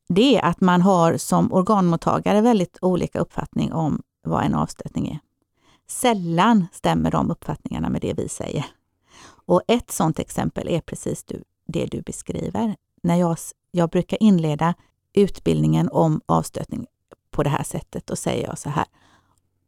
det 0.08 0.36
är 0.36 0.44
att 0.44 0.60
man 0.60 0.82
har 0.82 1.16
som 1.16 1.52
organmottagare 1.52 2.40
väldigt 2.40 2.78
olika 2.82 3.20
uppfattning 3.20 3.72
om 3.72 4.02
vad 4.22 4.44
en 4.44 4.54
avstötning 4.54 5.08
är. 5.08 5.18
Sällan 5.88 6.66
stämmer 6.72 7.10
de 7.10 7.30
uppfattningarna 7.30 7.88
med 7.88 8.00
det 8.00 8.12
vi 8.12 8.28
säger. 8.28 8.66
Och 9.46 9.62
ett 9.68 9.90
sådant 9.90 10.18
exempel 10.18 10.68
är 10.68 10.80
precis 10.80 11.24
du, 11.24 11.44
det 11.66 11.86
du 11.86 12.02
beskriver. 12.02 12.76
När 13.02 13.16
jag, 13.16 13.36
jag 13.70 13.90
brukar 13.90 14.22
inleda 14.22 14.74
utbildningen 15.12 15.88
om 15.92 16.20
avstötning 16.26 16.86
på 17.30 17.42
det 17.42 17.50
här 17.50 17.62
sättet 17.62 18.10
och 18.10 18.18
säger 18.18 18.46
jag 18.46 18.58
så 18.58 18.70
här. 18.70 18.84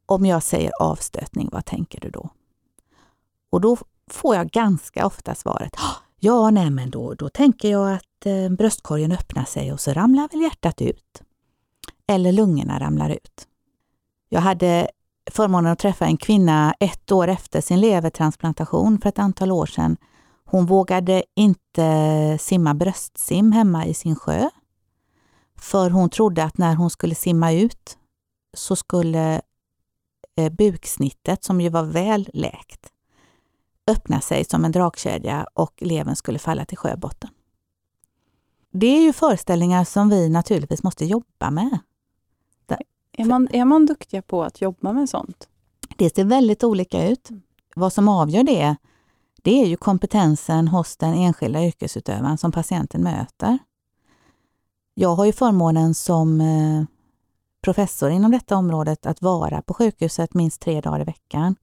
Om 0.07 0.27
jag 0.27 0.43
säger 0.43 0.71
avstötning, 0.81 1.49
vad 1.53 1.65
tänker 1.65 2.01
du 2.01 2.11
då? 2.11 2.31
Och 3.51 3.61
då 3.61 3.77
får 4.11 4.37
jag 4.37 4.51
ganska 4.51 5.07
ofta 5.07 5.35
svaret 5.35 5.75
ah, 5.77 5.97
Ja, 6.25 6.51
nej 6.51 6.71
men 6.71 6.91
då, 6.91 7.15
då 7.15 7.29
tänker 7.29 7.71
jag 7.71 7.93
att 7.93 8.27
eh, 8.27 8.49
bröstkorgen 8.49 9.13
öppnar 9.13 9.45
sig 9.45 9.73
och 9.73 9.81
så 9.81 9.93
ramlar 9.93 10.29
väl 10.29 10.43
hjärtat 10.43 10.83
ut. 10.83 11.23
Eller 12.07 12.33
lungorna 12.33 12.81
ramlar 12.81 13.11
ut. 13.11 13.47
Jag 14.29 14.41
hade 14.41 14.89
förmånen 15.31 15.73
att 15.73 15.79
träffa 15.79 16.07
en 16.07 16.17
kvinna 16.17 16.75
ett 16.81 17.13
år 17.13 17.29
efter 17.29 17.61
sin 17.61 17.81
levertransplantation 17.81 19.01
för 19.01 19.09
ett 19.09 19.19
antal 19.19 19.53
år 19.53 19.67
sedan. 19.67 19.97
Hon 20.45 20.67
vågade 20.67 21.23
inte 21.37 22.39
simma 22.41 22.75
bröstsim 22.75 23.53
hemma 23.53 23.87
i 23.87 23.95
sin 23.95 24.17
sjö. 24.17 24.51
För 25.59 25.91
hon 25.91 26.11
trodde 26.11 26.45
att 26.45 26.59
när 26.59 26.75
hon 26.75 26.91
skulle 26.91 27.15
simma 27.15 27.53
ut 27.53 27.99
så 28.57 28.77
skulle 28.77 29.41
eh, 30.37 30.53
buksnittet, 30.53 31.45
som 31.45 31.61
ju 31.61 31.69
var 31.69 31.83
väl 31.83 32.31
läkt, 32.33 32.92
öppna 33.87 34.21
sig 34.21 34.45
som 34.45 34.65
en 34.65 34.73
dragkedja 34.73 35.47
och 35.55 35.75
levern 35.77 36.17
skulle 36.17 36.39
falla 36.39 36.65
till 36.65 36.79
sjöbotten. 36.79 37.31
Det 38.71 38.87
är 38.87 39.03
ju 39.03 39.13
föreställningar 39.13 39.85
som 39.85 40.09
vi 40.09 40.29
naturligtvis 40.29 40.83
måste 40.83 41.05
jobba 41.05 41.51
med. 41.51 41.79
Är 43.13 43.25
man, 43.25 43.49
är 43.53 43.65
man 43.65 43.87
duktiga 43.87 44.23
på 44.23 44.43
att 44.43 44.61
jobba 44.61 44.93
med 44.93 45.09
sånt? 45.09 45.49
Det 45.97 46.15
ser 46.15 46.25
väldigt 46.25 46.65
olika 46.65 47.09
ut. 47.09 47.29
Vad 47.75 47.93
som 47.93 48.09
avgör 48.09 48.43
det, 48.43 48.77
det 49.43 49.63
är 49.63 49.67
ju 49.67 49.77
kompetensen 49.77 50.69
hos 50.69 50.97
den 50.97 51.15
enskilda 51.15 51.65
yrkesutövaren 51.65 52.39
som 52.39 52.53
patienten 52.53 53.03
möter. 53.03 53.59
Jag 54.95 55.15
har 55.15 55.25
ju 55.25 55.33
förmånen 55.33 55.95
som 55.95 56.41
eh, 56.41 56.85
professor 57.63 58.11
inom 58.11 58.31
detta 58.31 58.57
området 58.57 59.07
att 59.07 59.23
vara 59.23 59.63
på 59.63 59.75
sjukhuset 59.75 60.35
minst 60.35 60.61
tre 60.61 60.81
dagar 60.81 61.01
i 61.01 61.05
veckan. 61.05 61.57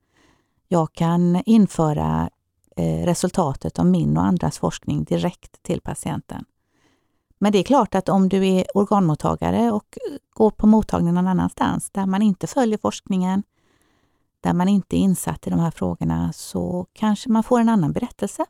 Jag 0.71 0.93
kan 0.93 1.41
införa 1.45 2.29
eh, 2.75 3.05
resultatet 3.05 3.79
av 3.79 3.85
min 3.85 4.17
och 4.17 4.23
andras 4.23 4.59
forskning 4.59 5.03
direkt 5.03 5.63
till 5.63 5.81
patienten. 5.81 6.45
Men 7.37 7.51
det 7.51 7.57
är 7.57 7.63
klart 7.63 7.95
att 7.95 8.09
om 8.09 8.29
du 8.29 8.47
är 8.47 8.65
organmottagare 8.77 9.71
och 9.71 9.97
går 10.33 10.51
på 10.51 10.67
mottagning 10.67 11.13
någon 11.13 11.27
annanstans 11.27 11.89
där 11.91 12.05
man 12.05 12.21
inte 12.21 12.47
följer 12.47 12.77
forskningen, 12.77 13.43
där 14.41 14.53
man 14.53 14.67
inte 14.67 14.95
är 14.95 14.99
insatt 14.99 15.47
i 15.47 15.49
de 15.49 15.59
här 15.59 15.71
frågorna, 15.71 16.33
så 16.33 16.87
kanske 16.93 17.29
man 17.29 17.43
får 17.43 17.59
en 17.59 17.69
annan 17.69 17.91
berättelse, 17.91 18.45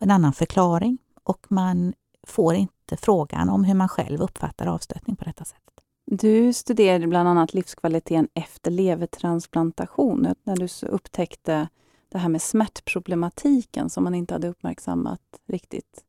en 0.00 0.10
annan 0.10 0.32
förklaring 0.32 0.98
och 1.24 1.46
man 1.48 1.94
får 2.26 2.54
inte 2.54 2.96
frågan 2.96 3.48
om 3.48 3.64
hur 3.64 3.74
man 3.74 3.88
själv 3.88 4.22
uppfattar 4.22 4.66
avstötning 4.66 5.16
på 5.16 5.24
detta 5.24 5.44
sätt. 5.44 5.65
Du 6.10 6.52
studerade 6.52 7.06
bland 7.06 7.28
annat 7.28 7.54
livskvaliteten 7.54 8.28
efter 8.34 8.70
levertransplantation, 8.70 10.34
när 10.44 10.56
du 10.56 10.86
upptäckte 10.86 11.68
det 12.08 12.18
här 12.18 12.28
med 12.28 12.42
smärtproblematiken 12.42 13.90
som 13.90 14.04
man 14.04 14.14
inte 14.14 14.34
hade 14.34 14.48
uppmärksammat 14.48 15.20
riktigt. 15.48 16.04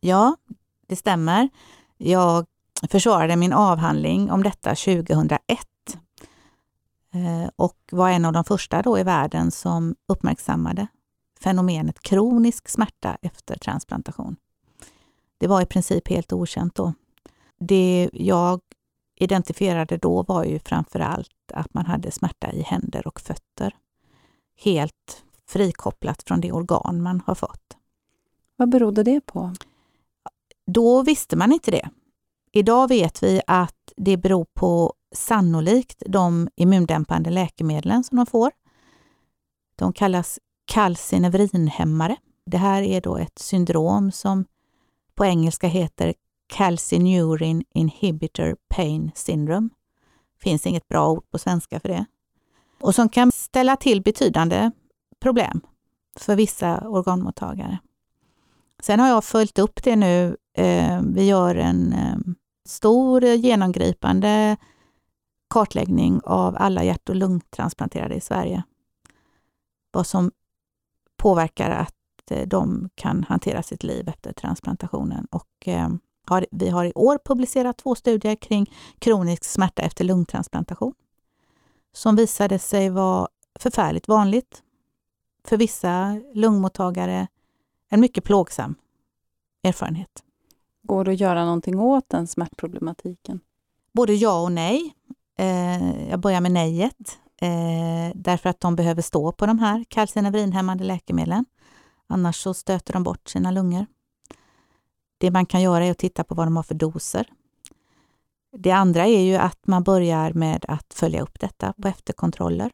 Ja, 0.00 0.36
det 0.86 0.96
stämmer. 0.96 1.48
Jag 1.96 2.46
försvarade 2.90 3.36
min 3.36 3.52
avhandling 3.52 4.30
om 4.30 4.42
detta 4.42 4.74
2001 4.74 5.40
eh, 7.14 7.50
och 7.56 7.78
var 7.90 8.10
en 8.10 8.24
av 8.24 8.32
de 8.32 8.44
första 8.44 8.82
då 8.82 8.98
i 8.98 9.02
världen 9.02 9.50
som 9.50 9.94
uppmärksammade 10.08 10.86
fenomenet 11.40 12.00
kronisk 12.00 12.68
smärta 12.68 13.18
efter 13.22 13.58
transplantation. 13.58 14.36
Det 15.38 15.46
var 15.46 15.62
i 15.62 15.66
princip 15.66 16.08
helt 16.08 16.32
okänt 16.32 16.74
då. 16.74 16.94
Det 17.58 18.10
jag 18.12 18.60
identifierade 19.22 19.96
då 19.96 20.22
var 20.22 20.44
ju 20.44 20.58
framför 20.58 21.00
allt 21.00 21.52
att 21.52 21.74
man 21.74 21.86
hade 21.86 22.10
smärta 22.10 22.52
i 22.52 22.62
händer 22.62 23.06
och 23.06 23.20
fötter. 23.20 23.74
Helt 24.56 25.24
frikopplat 25.48 26.22
från 26.22 26.40
det 26.40 26.52
organ 26.52 27.02
man 27.02 27.22
har 27.26 27.34
fått. 27.34 27.76
Vad 28.56 28.68
berodde 28.70 29.02
det 29.02 29.20
på? 29.20 29.54
Då 30.66 31.02
visste 31.02 31.36
man 31.36 31.52
inte 31.52 31.70
det. 31.70 31.88
Idag 32.52 32.88
vet 32.88 33.22
vi 33.22 33.40
att 33.46 33.92
det 33.96 34.16
beror 34.16 34.46
på 34.54 34.94
sannolikt 35.14 36.02
de 36.06 36.48
immundämpande 36.56 37.30
läkemedlen 37.30 38.04
som 38.04 38.16
de 38.16 38.26
får. 38.26 38.50
De 39.76 39.92
kallas 39.92 40.38
kalcineurinhämmare. 40.64 42.16
Det 42.46 42.58
här 42.58 42.82
är 42.82 43.00
då 43.00 43.16
ett 43.16 43.38
syndrom 43.38 44.12
som 44.12 44.44
på 45.14 45.24
engelska 45.24 45.66
heter 45.66 46.14
Calcineurin 46.52 47.64
Inhibitor 47.74 48.56
Pain 48.68 49.10
Syndrome. 49.14 49.68
finns 50.40 50.66
inget 50.66 50.88
bra 50.88 51.10
ord 51.10 51.30
på 51.30 51.38
svenska 51.38 51.80
för 51.80 51.88
det. 51.88 52.06
Och 52.80 52.94
som 52.94 53.08
kan 53.08 53.32
ställa 53.32 53.76
till 53.76 54.02
betydande 54.02 54.70
problem 55.20 55.60
för 56.18 56.36
vissa 56.36 56.88
organmottagare. 56.88 57.78
Sen 58.82 59.00
har 59.00 59.08
jag 59.08 59.24
följt 59.24 59.58
upp 59.58 59.82
det 59.82 59.96
nu. 59.96 60.36
Eh, 60.56 61.02
vi 61.02 61.26
gör 61.26 61.54
en 61.54 61.92
eh, 61.92 62.16
stor 62.68 63.24
genomgripande 63.24 64.56
kartläggning 65.50 66.20
av 66.24 66.56
alla 66.58 66.84
hjärt 66.84 67.08
och 67.08 67.16
lungtransplanterade 67.16 68.14
i 68.14 68.20
Sverige. 68.20 68.62
Vad 69.90 70.06
som 70.06 70.30
påverkar 71.16 71.70
att 71.70 72.30
eh, 72.30 72.48
de 72.48 72.88
kan 72.94 73.24
hantera 73.24 73.62
sitt 73.62 73.82
liv 73.82 74.08
efter 74.08 74.32
transplantationen. 74.32 75.26
Och 75.30 75.68
har, 76.26 76.46
vi 76.50 76.68
har 76.68 76.84
i 76.84 76.92
år 76.94 77.18
publicerat 77.24 77.78
två 77.78 77.94
studier 77.94 78.34
kring 78.34 78.74
kronisk 78.98 79.44
smärta 79.44 79.82
efter 79.82 80.04
lungtransplantation 80.04 80.94
som 81.92 82.16
visade 82.16 82.58
sig 82.58 82.90
vara 82.90 83.28
förfärligt 83.58 84.08
vanligt. 84.08 84.62
För 85.44 85.56
vissa 85.56 86.20
lungmottagare 86.34 87.26
en 87.88 88.00
mycket 88.00 88.24
plågsam 88.24 88.74
erfarenhet. 89.62 90.22
Går 90.82 91.04
det 91.04 91.10
att 91.12 91.20
göra 91.20 91.44
någonting 91.44 91.80
åt 91.80 92.08
den 92.08 92.26
smärtproblematiken? 92.26 93.40
Både 93.92 94.14
ja 94.14 94.42
och 94.42 94.52
nej. 94.52 94.94
Eh, 95.38 96.08
jag 96.10 96.20
börjar 96.20 96.40
med 96.40 96.52
nejet, 96.52 97.18
eh, 97.40 98.12
därför 98.14 98.48
att 98.50 98.60
de 98.60 98.76
behöver 98.76 99.02
stå 99.02 99.32
på 99.32 99.46
de 99.46 99.58
här 99.58 99.84
kalcineurinhämmande 99.88 100.84
läkemedlen. 100.84 101.44
Annars 102.06 102.36
så 102.36 102.54
stöter 102.54 102.92
de 102.92 103.02
bort 103.02 103.28
sina 103.28 103.50
lungor. 103.50 103.86
Det 105.22 105.30
man 105.30 105.46
kan 105.46 105.62
göra 105.62 105.84
är 105.84 105.90
att 105.90 105.98
titta 105.98 106.24
på 106.24 106.34
vad 106.34 106.46
de 106.46 106.56
har 106.56 106.62
för 106.62 106.74
doser. 106.74 107.32
Det 108.56 108.70
andra 108.70 109.06
är 109.06 109.20
ju 109.20 109.36
att 109.36 109.66
man 109.66 109.82
börjar 109.82 110.32
med 110.32 110.64
att 110.68 110.94
följa 110.94 111.22
upp 111.22 111.40
detta 111.40 111.72
på 111.72 111.88
efterkontroller 111.88 112.70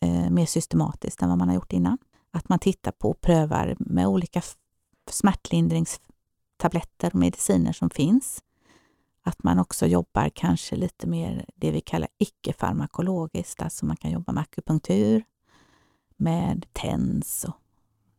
eh, 0.00 0.30
mer 0.30 0.46
systematiskt 0.46 1.22
än 1.22 1.28
vad 1.28 1.38
man 1.38 1.48
har 1.48 1.54
gjort 1.54 1.72
innan. 1.72 1.98
Att 2.30 2.48
man 2.48 2.58
tittar 2.58 2.92
på 2.92 3.10
och 3.10 3.20
prövar 3.20 3.76
med 3.78 4.06
olika 4.06 4.42
smärtlindringstabletter 5.10 7.10
och 7.12 7.14
mediciner 7.14 7.72
som 7.72 7.90
finns. 7.90 8.42
Att 9.22 9.42
man 9.42 9.58
också 9.58 9.86
jobbar 9.86 10.28
kanske 10.28 10.76
lite 10.76 11.06
mer 11.06 11.46
det 11.54 11.70
vi 11.70 11.80
kallar 11.80 12.08
icke-farmakologiskt, 12.18 13.62
alltså 13.62 13.86
man 13.86 13.96
kan 13.96 14.10
jobba 14.10 14.32
med 14.32 14.42
akupunktur, 14.42 15.24
med 16.16 16.66
TENS 16.72 17.44
och 17.44 17.56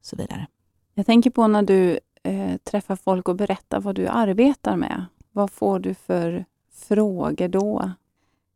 så 0.01 0.15
vidare. 0.15 0.47
Jag 0.93 1.05
tänker 1.05 1.29
på 1.29 1.47
när 1.47 1.61
du 1.61 1.99
eh, 2.25 2.95
folk 2.95 3.29
och 3.29 3.35
berätta 3.35 3.79
vad 3.79 3.95
du 3.95 4.07
arbetar 4.07 4.75
med. 4.75 5.05
Vad 5.31 5.51
får 5.51 5.79
du 5.79 5.93
för 5.93 6.45
frågor 6.73 7.47
då? 7.47 7.91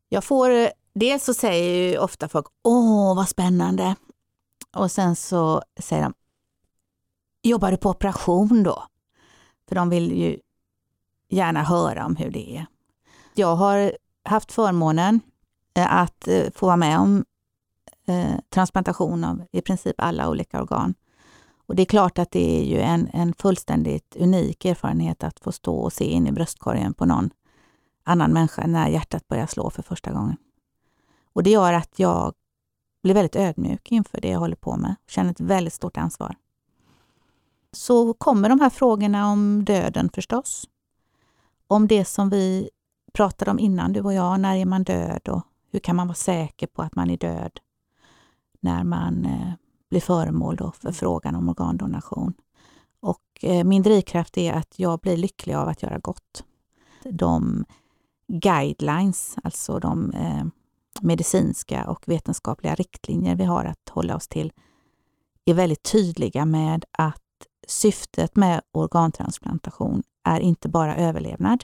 Jag 0.09 0.23
får, 0.23 0.49
dels 0.93 1.23
så 1.23 1.33
säger 1.33 1.89
ju 1.89 1.97
ofta 1.97 2.29
folk, 2.29 2.45
åh 2.63 3.15
vad 3.15 3.29
spännande. 3.29 3.95
Och 4.75 4.91
sen 4.91 5.15
så 5.15 5.61
säger 5.79 6.03
de, 6.03 6.13
jobbar 7.43 7.71
du 7.71 7.77
på 7.77 7.89
operation 7.89 8.63
då? 8.63 8.83
För 9.67 9.75
de 9.75 9.89
vill 9.89 10.11
ju 10.11 10.39
gärna 11.29 11.63
höra 11.63 12.05
om 12.05 12.15
hur 12.15 12.31
det 12.31 12.57
är. 12.57 12.65
Jag 13.33 13.55
har 13.55 13.91
haft 14.23 14.51
förmånen 14.51 15.19
eh, 15.73 15.93
att 15.93 16.27
eh, 16.27 16.51
få 16.55 16.65
vara 16.65 16.77
med 16.77 16.99
om 16.99 17.25
eh, 18.07 18.39
transplantation 18.49 19.23
av 19.23 19.43
i 19.51 19.61
princip 19.61 19.95
alla 19.97 20.29
olika 20.29 20.61
organ. 20.61 20.93
Och 21.69 21.75
det 21.75 21.83
är 21.83 21.85
klart 21.85 22.19
att 22.19 22.31
det 22.31 22.59
är 22.59 22.63
ju 22.63 22.79
en, 22.79 23.09
en 23.13 23.33
fullständigt 23.33 24.15
unik 24.15 24.65
erfarenhet 24.65 25.23
att 25.23 25.39
få 25.39 25.51
stå 25.51 25.77
och 25.77 25.93
se 25.93 26.05
in 26.05 26.27
i 26.27 26.31
bröstkorgen 26.31 26.93
på 26.93 27.05
någon 27.05 27.29
annan 28.03 28.33
människa 28.33 28.67
när 28.67 28.87
hjärtat 28.87 29.27
börjar 29.27 29.45
slå 29.45 29.69
för 29.69 29.81
första 29.81 30.11
gången. 30.11 30.37
Och 31.33 31.43
det 31.43 31.49
gör 31.49 31.73
att 31.73 31.99
jag 31.99 32.33
blir 33.03 33.13
väldigt 33.13 33.35
ödmjuk 33.35 33.91
inför 33.91 34.21
det 34.21 34.29
jag 34.29 34.39
håller 34.39 34.55
på 34.55 34.77
med. 34.77 34.95
Känner 35.07 35.31
ett 35.31 35.39
väldigt 35.39 35.73
stort 35.73 35.97
ansvar. 35.97 36.35
Så 37.71 38.13
kommer 38.13 38.49
de 38.49 38.59
här 38.59 38.69
frågorna 38.69 39.31
om 39.31 39.65
döden 39.65 40.09
förstås. 40.13 40.69
Om 41.67 41.87
det 41.87 42.05
som 42.05 42.29
vi 42.29 42.69
pratade 43.13 43.51
om 43.51 43.59
innan, 43.59 43.93
du 43.93 44.01
och 44.01 44.13
jag. 44.13 44.39
När 44.39 44.55
är 44.55 44.65
man 44.65 44.83
död 44.83 45.29
och 45.29 45.41
hur 45.71 45.79
kan 45.79 45.95
man 45.95 46.07
vara 46.07 46.15
säker 46.15 46.67
på 46.67 46.81
att 46.81 46.95
man 46.95 47.09
är 47.09 47.17
död? 47.17 47.59
När 48.59 48.83
man 48.83 49.25
eh, 49.25 49.53
blir 49.89 50.01
föremål 50.01 50.55
då 50.55 50.71
för 50.71 50.91
frågan 50.91 51.35
om 51.35 51.49
organdonation. 51.49 52.33
Och 52.99 53.23
eh, 53.41 53.63
min 53.63 53.83
drivkraft 53.83 54.37
är 54.37 54.53
att 54.53 54.79
jag 54.79 54.99
blir 54.99 55.17
lycklig 55.17 55.53
av 55.53 55.67
att 55.67 55.83
göra 55.83 55.99
gott. 55.99 56.43
De 57.03 57.65
guidelines, 58.27 59.35
alltså 59.43 59.79
de 59.79 60.11
eh, 60.11 60.45
medicinska 61.01 61.89
och 61.89 62.07
vetenskapliga 62.07 62.75
riktlinjer 62.75 63.35
vi 63.35 63.43
har 63.43 63.65
att 63.65 63.89
hålla 63.89 64.15
oss 64.15 64.27
till, 64.27 64.53
är 65.45 65.53
väldigt 65.53 65.83
tydliga 65.83 66.45
med 66.45 66.85
att 66.91 67.21
syftet 67.67 68.35
med 68.35 68.61
organtransplantation 68.71 70.03
är 70.23 70.39
inte 70.39 70.69
bara 70.69 70.95
överlevnad, 70.95 71.63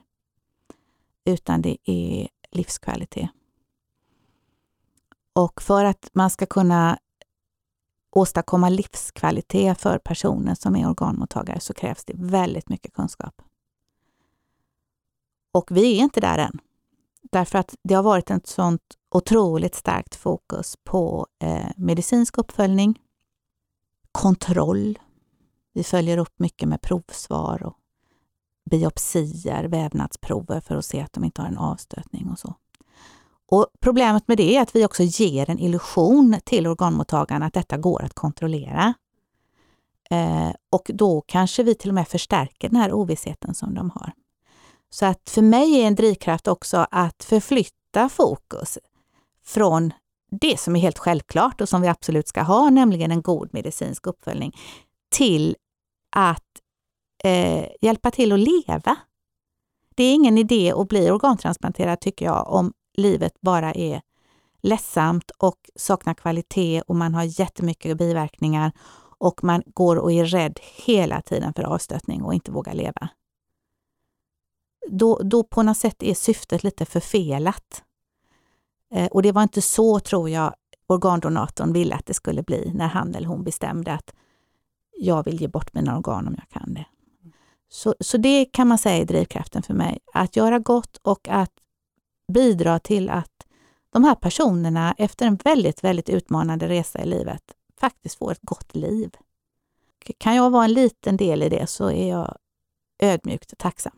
utan 1.26 1.62
det 1.62 1.78
är 1.84 2.28
livskvalitet. 2.52 3.30
Och 5.34 5.62
för 5.62 5.86
att 5.86 6.10
man 6.14 6.30
ska 6.30 6.46
kunna 6.46 6.98
åstadkomma 8.16 8.70
livskvalitet 8.70 9.82
för 9.82 9.98
personer 9.98 10.56
som 10.56 10.76
är 10.76 10.90
organmottagare 10.90 11.60
så 11.60 11.74
krävs 11.74 12.06
det 12.06 12.14
väldigt 12.16 12.70
mycket 12.70 12.94
kunskap. 12.94 13.42
Och 15.52 15.72
vi 15.72 16.00
är 16.00 16.04
inte 16.04 16.22
där 16.22 16.38
än. 16.38 16.60
Därför 17.22 17.60
att 17.60 17.76
det 17.84 17.94
har 17.94 18.04
varit 18.04 18.32
ett 18.32 18.48
sånt 18.48 18.82
otroligt 19.12 19.76
starkt 19.76 20.16
fokus 20.16 20.76
på 20.84 21.28
eh, 21.40 21.70
medicinsk 21.78 22.38
uppföljning, 22.38 23.02
kontroll. 24.12 25.00
Vi 25.74 25.84
följer 25.84 26.18
upp 26.18 26.40
mycket 26.40 26.70
med 26.70 26.82
provsvar 26.82 27.64
och 27.64 27.78
biopsier, 28.70 29.64
vävnadsprover 29.64 30.60
för 30.60 30.76
att 30.76 30.86
se 30.86 31.02
att 31.02 31.14
de 31.14 31.24
inte 31.24 31.42
har 31.42 31.50
en 31.50 31.58
avstötning 31.58 32.30
och 32.30 32.40
så. 32.40 32.56
Och 33.52 33.68
Problemet 33.80 34.28
med 34.28 34.38
det 34.38 34.56
är 34.56 34.62
att 34.62 34.76
vi 34.76 34.86
också 34.86 35.04
ger 35.04 35.50
en 35.50 35.60
illusion 35.60 36.36
till 36.44 36.68
organmottagarna 36.68 37.46
att 37.46 37.54
detta 37.54 37.78
går 37.78 38.04
att 38.04 38.14
kontrollera. 38.14 38.94
Eh, 40.10 40.52
och 40.72 40.92
då 40.94 41.22
kanske 41.22 41.64
vi 41.64 41.76
till 41.76 41.90
och 41.90 41.96
med 41.96 42.08
förstärker 42.08 42.70
den 42.70 42.78
här 42.78 42.94
ovissheten 42.94 43.56
som 43.56 43.74
de 43.74 43.90
har. 43.90 44.12
Så 44.90 45.06
att 45.06 45.30
för 45.30 45.42
mig 45.42 45.82
är 45.82 45.88
en 45.88 45.96
drivkraft 45.96 46.48
också 46.48 46.88
att 46.92 47.24
förflytta 47.24 48.10
fokus 48.10 48.78
från 49.46 49.94
det 50.32 50.60
som 50.60 50.76
är 50.76 50.80
helt 50.80 51.00
självklart 51.00 51.62
och 51.62 51.70
som 51.70 51.82
vi 51.82 51.88
absolut 51.88 52.28
ska 52.28 52.42
ha, 52.42 52.70
nämligen 52.70 53.12
en 53.12 53.22
god 53.22 53.50
medicinsk 53.54 54.08
uppföljning, 54.08 54.56
till 55.10 55.56
att 56.16 56.62
eh, 57.24 57.66
hjälpa 57.82 58.12
till 58.12 58.32
att 58.32 58.40
leva. 58.40 58.96
Det 59.96 60.04
är 60.04 60.14
ingen 60.14 60.38
idé 60.38 60.74
att 60.76 60.88
bli 60.88 61.12
organtransplanterad 61.12 62.00
tycker 62.00 62.26
jag 62.26 62.48
om 62.48 62.74
livet 62.98 63.42
bara 63.42 63.74
är 63.74 64.02
ledsamt 64.62 65.32
och 65.32 65.70
saknar 65.76 66.14
kvalitet 66.14 66.82
och 66.82 66.96
man 66.96 67.14
har 67.14 67.40
jättemycket 67.40 67.98
biverkningar 67.98 68.72
och 69.18 69.44
man 69.44 69.64
går 69.66 69.96
och 69.96 70.12
är 70.12 70.26
rädd 70.26 70.60
hela 70.86 71.22
tiden 71.22 71.54
för 71.54 71.64
avstötning 71.64 72.24
och 72.24 72.34
inte 72.34 72.52
vågar 72.52 72.74
leva. 72.74 73.10
Då, 74.88 75.20
då 75.24 75.44
på 75.44 75.64
något 75.64 75.78
sätt 75.78 76.04
är 76.04 76.14
syftet 76.14 76.64
lite 76.64 76.86
förfelat. 76.86 77.84
Eh, 78.94 79.08
och 79.08 79.22
det 79.22 79.32
var 79.32 79.44
inte 79.44 79.62
så, 79.62 80.00
tror 80.00 80.30
jag, 80.30 80.56
organdonatorn 80.88 81.74
ville 81.74 81.96
att 81.96 82.06
det 82.06 82.14
skulle 82.14 82.44
bli 82.44 82.72
när 82.74 82.88
han 82.88 83.16
eller 83.16 83.28
hon 83.28 83.44
bestämde 83.44 83.94
att 83.94 84.14
jag 84.98 85.26
vill 85.26 85.42
ge 85.42 85.48
bort 85.48 85.74
mina 85.74 85.98
organ 85.98 86.28
om 86.28 86.36
jag 86.38 86.50
kan 86.50 86.74
det. 86.74 86.86
Så, 87.70 87.96
så 88.00 88.18
det 88.18 88.46
kan 88.46 88.68
man 88.68 88.78
säga 88.78 89.02
är 89.02 89.06
drivkraften 89.06 89.64
för 89.64 89.74
mig. 89.74 90.00
Att 90.14 90.36
göra 90.36 90.60
gott 90.60 90.98
och 90.98 91.28
att 91.30 91.52
bidra 92.28 92.80
till 92.80 93.10
att 93.10 93.48
de 93.90 94.04
här 94.04 94.16
personerna 94.16 94.96
efter 94.98 95.26
en 95.26 95.36
väldigt, 95.36 95.84
väldigt 95.84 96.10
utmanande 96.10 96.68
resa 96.68 97.04
i 97.04 97.06
livet 97.06 97.44
faktiskt 97.80 98.16
får 98.18 98.32
ett 98.32 98.42
gott 98.42 98.76
liv. 98.76 99.12
Kan 100.18 100.36
jag 100.36 100.50
vara 100.50 100.66
en 100.66 100.74
liten 100.74 101.18
del 101.18 101.44
i 101.44 101.50
det 101.50 101.68
så 101.68 101.90
är 101.90 102.10
jag 102.10 102.38
ödmjukt 103.00 103.58
tacksam. 103.58 103.94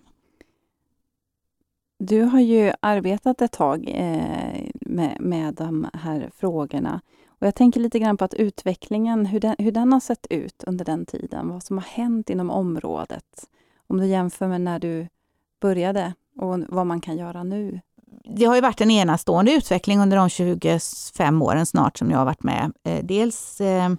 Du 2.00 2.22
har 2.22 2.40
ju 2.40 2.74
arbetat 2.80 3.42
ett 3.42 3.52
tag 3.52 3.90
eh, 3.90 4.70
med, 4.82 5.18
med 5.22 5.54
de 5.54 5.88
här 5.94 6.32
frågorna. 6.36 7.02
Och 7.28 7.48
jag 7.48 7.56
tänker 7.56 7.80
lite 7.80 8.00
grann 8.00 8.18
på 8.18 8.26
att 8.26 8.34
utvecklingen, 8.34 9.26
hur 9.26 9.40
den, 9.40 9.56
hur 9.60 9.72
den 9.72 9.94
har 9.94 10.00
sett 10.00 10.28
ut 10.30 10.64
under 10.68 10.86
den 10.86 11.06
tiden, 11.06 11.50
vad 11.50 11.64
som 11.64 11.78
har 11.78 11.86
hänt 11.86 12.30
inom 12.30 12.50
området. 12.50 13.50
Om 13.88 13.98
du 13.98 14.06
jämför 14.06 14.48
med 14.48 14.62
när 14.62 14.80
du 14.80 15.08
började 15.62 16.14
och 16.36 16.60
vad 16.68 16.88
man 16.88 17.02
kan 17.02 17.18
göra 17.18 17.44
nu 17.44 17.82
det 18.24 18.46
har 18.46 18.56
ju 18.56 18.62
varit 18.62 18.82
en 18.82 18.92
enastående 18.92 19.52
utveckling 19.52 20.00
under 20.00 20.18
de 20.18 20.30
25 20.30 21.42
åren 21.42 21.66
snart 21.66 21.98
som 21.98 22.12
jag 22.12 22.18
har 22.18 22.26
varit 22.26 22.44
med. 22.44 22.72
Eh, 22.84 23.06
dels 23.06 23.62
eh, 23.62 23.90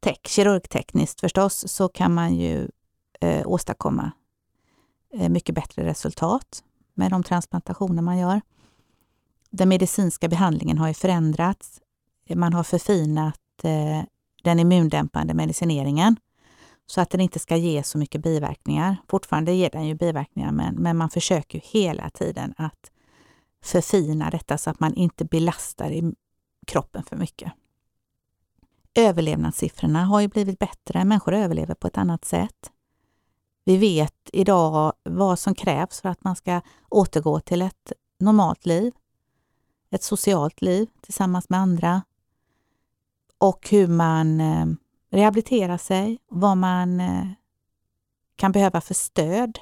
tech, 0.00 0.18
kirurgtekniskt 0.26 1.20
förstås, 1.20 1.64
så 1.68 1.88
kan 1.88 2.14
man 2.14 2.34
ju 2.34 2.68
eh, 3.20 3.46
åstadkomma 3.46 4.12
mycket 5.28 5.54
bättre 5.54 5.84
resultat 5.84 6.62
med 6.94 7.10
de 7.10 7.22
transplantationer 7.22 8.02
man 8.02 8.18
gör. 8.18 8.40
Den 9.50 9.68
medicinska 9.68 10.28
behandlingen 10.28 10.78
har 10.78 10.88
ju 10.88 10.94
förändrats. 10.94 11.80
Man 12.34 12.52
har 12.52 12.62
förfinat 12.62 13.38
den 14.42 14.58
immundämpande 14.58 15.34
medicineringen 15.34 16.16
så 16.86 17.00
att 17.00 17.10
den 17.10 17.20
inte 17.20 17.38
ska 17.38 17.56
ge 17.56 17.82
så 17.82 17.98
mycket 17.98 18.22
biverkningar. 18.22 18.96
Fortfarande 19.08 19.52
ger 19.52 19.70
den 19.70 19.86
ju 19.86 19.94
biverkningar 19.94 20.52
men, 20.52 20.74
men 20.74 20.96
man 20.96 21.10
försöker 21.10 21.60
hela 21.64 22.10
tiden 22.10 22.54
att 22.56 22.91
förfina 23.62 24.30
detta 24.30 24.58
så 24.58 24.70
att 24.70 24.80
man 24.80 24.94
inte 24.94 25.24
belastar 25.24 25.90
i 25.90 26.14
kroppen 26.66 27.02
för 27.02 27.16
mycket. 27.16 27.52
Överlevnadssiffrorna 28.94 30.04
har 30.04 30.20
ju 30.20 30.28
blivit 30.28 30.58
bättre. 30.58 31.04
Människor 31.04 31.34
överlever 31.34 31.74
på 31.74 31.86
ett 31.86 31.98
annat 31.98 32.24
sätt. 32.24 32.72
Vi 33.64 33.76
vet 33.76 34.30
idag 34.32 34.92
vad 35.02 35.38
som 35.38 35.54
krävs 35.54 36.00
för 36.00 36.08
att 36.08 36.24
man 36.24 36.36
ska 36.36 36.60
återgå 36.88 37.40
till 37.40 37.62
ett 37.62 37.92
normalt 38.18 38.66
liv. 38.66 38.92
Ett 39.90 40.02
socialt 40.02 40.62
liv 40.62 40.86
tillsammans 41.00 41.48
med 41.48 41.60
andra. 41.60 42.02
Och 43.38 43.68
hur 43.70 43.86
man 43.86 44.40
eh, 44.40 44.66
rehabiliterar 45.10 45.78
sig, 45.78 46.18
vad 46.28 46.56
man 46.56 47.00
eh, 47.00 47.26
kan 48.36 48.52
behöva 48.52 48.80
för 48.80 48.94
stöd 48.94 49.58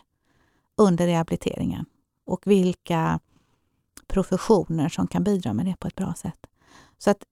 under 0.76 1.06
rehabiliteringen 1.06 1.86
och 2.26 2.46
vilka 2.46 3.20
professioner 4.11 4.88
som 4.88 5.07
kan 5.07 5.25
bidra 5.25 5.53
med 5.53 5.66
det 5.66 5.77
på 5.77 5.88
ett 5.88 5.96
bra 5.96 6.14
sätt. 6.14 6.46
Så 6.99 7.11
att 7.11 7.25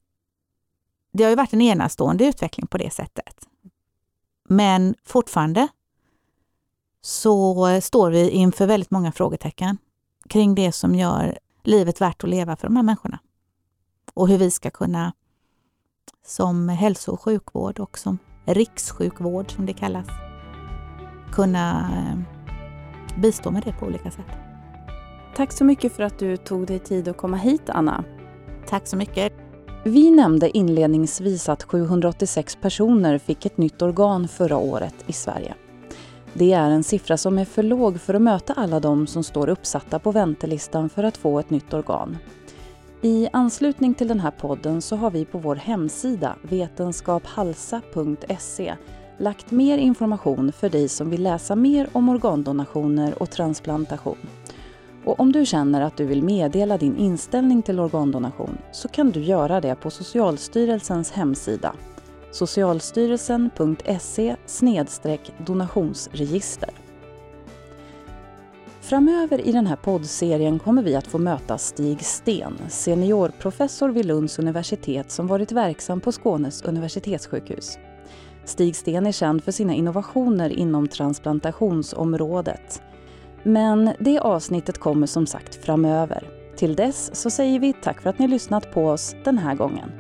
det 1.13 1.23
har 1.23 1.31
ju 1.31 1.37
varit 1.37 1.53
en 1.53 1.61
enastående 1.61 2.27
utveckling 2.27 2.67
på 2.67 2.79
det 2.79 2.91
sättet. 2.91 3.49
Men 4.49 4.95
fortfarande 5.05 5.69
så 7.01 7.81
står 7.81 8.11
vi 8.11 8.31
inför 8.31 8.67
väldigt 8.67 8.91
många 8.91 9.13
frågetecken 9.13 9.79
kring 10.29 10.55
det 10.55 10.73
som 10.73 10.95
gör 10.95 11.39
livet 11.63 12.01
värt 12.01 12.25
att 12.25 12.31
leva 12.31 12.57
för 12.57 12.67
de 12.67 12.77
här 12.77 12.83
människorna. 12.83 13.19
Och 14.15 14.29
hur 14.29 14.39
vi 14.39 14.51
ska 14.51 14.71
kunna 14.71 15.13
som 16.27 16.69
hälso 16.69 17.13
och 17.13 17.21
sjukvård 17.21 17.79
och 17.79 17.99
som 17.99 18.19
rikssjukvård 18.45 19.53
som 19.53 19.67
det 19.67 19.73
kallas, 19.73 20.07
kunna 21.33 21.91
eh, 21.97 22.19
bistå 23.21 23.51
med 23.51 23.63
det 23.63 23.73
på 23.73 23.87
olika 23.87 24.11
sätt. 24.11 24.48
Tack 25.37 25.53
så 25.53 25.65
mycket 25.65 25.93
för 25.93 26.03
att 26.03 26.19
du 26.19 26.37
tog 26.37 26.67
dig 26.67 26.79
tid 26.79 27.09
att 27.09 27.17
komma 27.17 27.37
hit, 27.37 27.71
Anna. 27.71 28.05
Tack 28.69 28.87
så 28.87 28.97
mycket. 28.97 29.33
Vi 29.85 30.11
nämnde 30.11 30.57
inledningsvis 30.57 31.49
att 31.49 31.63
786 31.63 32.59
personer 32.61 33.19
fick 33.19 33.47
ett 33.47 33.59
nytt 33.59 33.83
organ 33.83 34.29
förra 34.29 34.57
året 34.57 34.95
i 35.07 35.13
Sverige. 35.13 35.55
Det 36.33 36.53
är 36.53 36.71
en 36.71 36.85
siffra 36.85 37.17
som 37.17 37.39
är 37.39 37.45
för 37.45 37.63
låg 37.63 38.01
för 38.01 38.15
att 38.15 38.23
möta 38.23 38.53
alla 38.53 38.81
de 38.81 39.07
som 39.07 39.25
står 39.25 39.49
uppsatta 39.49 39.99
på 39.99 40.13
väntelistan 40.13 40.89
för 40.89 41.05
att 41.05 41.17
få 41.17 41.39
ett 41.39 41.51
nytt 41.51 41.75
organ. 41.75 42.19
I 43.03 43.29
anslutning 43.33 43.95
till 43.95 44.09
den 44.09 44.21
här 44.21 44.31
podden 44.31 44.83
så 44.83 44.97
har 44.97 45.11
vi 45.11 45.25
på 45.25 45.39
vår 45.39 45.57
hemsida 45.57 46.37
vetenskaphalsa.se 46.43 48.75
lagt 49.19 49.51
mer 49.51 49.79
information 49.79 50.53
för 50.53 50.71
dig 50.71 50.89
som 50.89 51.11
vill 51.11 51.23
läsa 51.23 51.57
mer 51.57 51.89
om 51.93 52.09
organdonationer 52.09 53.23
och 53.23 53.31
transplantation. 53.31 54.19
Och 55.09 55.21
om 55.21 55.33
du 55.33 55.47
känner 55.47 55.81
att 55.81 55.97
du 55.97 56.05
vill 56.05 56.23
meddela 56.23 56.79
din 56.79 56.97
inställning 56.97 57.63
till 57.63 57.81
organdonation 57.81 58.59
så 58.73 58.89
kan 58.89 59.11
du 59.11 59.21
göra 59.21 59.61
det 59.61 59.75
på 59.75 59.91
Socialstyrelsens 59.91 61.13
hemsida 61.13 61.75
socialstyrelsen.se 62.31 64.37
donationsregister. 65.39 66.71
Framöver 68.81 69.49
i 69.49 69.53
den 69.53 69.67
här 69.67 69.77
poddserien 69.77 70.59
kommer 70.59 70.83
vi 70.83 70.95
att 70.95 71.07
få 71.07 71.19
möta 71.19 71.59
Stig 71.59 72.05
Sten, 72.05 72.59
seniorprofessor 72.69 73.89
vid 73.89 74.07
Lunds 74.07 74.39
universitet 74.39 75.11
som 75.11 75.27
varit 75.27 75.53
verksam 75.53 76.01
på 76.01 76.13
Skånes 76.13 76.63
universitetssjukhus. 76.63 77.79
Stig 78.45 78.77
Sten 78.77 79.07
är 79.07 79.13
känd 79.13 79.45
för 79.45 79.53
sina 79.53 79.75
innovationer 79.75 80.51
inom 80.51 80.89
transplantationsområdet. 80.89 82.83
Men 83.49 83.91
det 83.99 84.19
avsnittet 84.19 84.79
kommer 84.79 85.07
som 85.07 85.27
sagt 85.27 85.55
framöver. 85.55 86.23
Till 86.57 86.77
dess 86.77 87.17
så 87.17 87.31
säger 87.31 87.61
vi 87.61 87.73
tack 87.73 88.01
för 88.01 88.11
att 88.11 88.19
ni 88.19 88.29
lyssnat 88.29 88.73
på 88.73 88.89
oss 88.89 89.17
den 89.25 89.39
här 89.39 89.55
gången. 89.55 89.93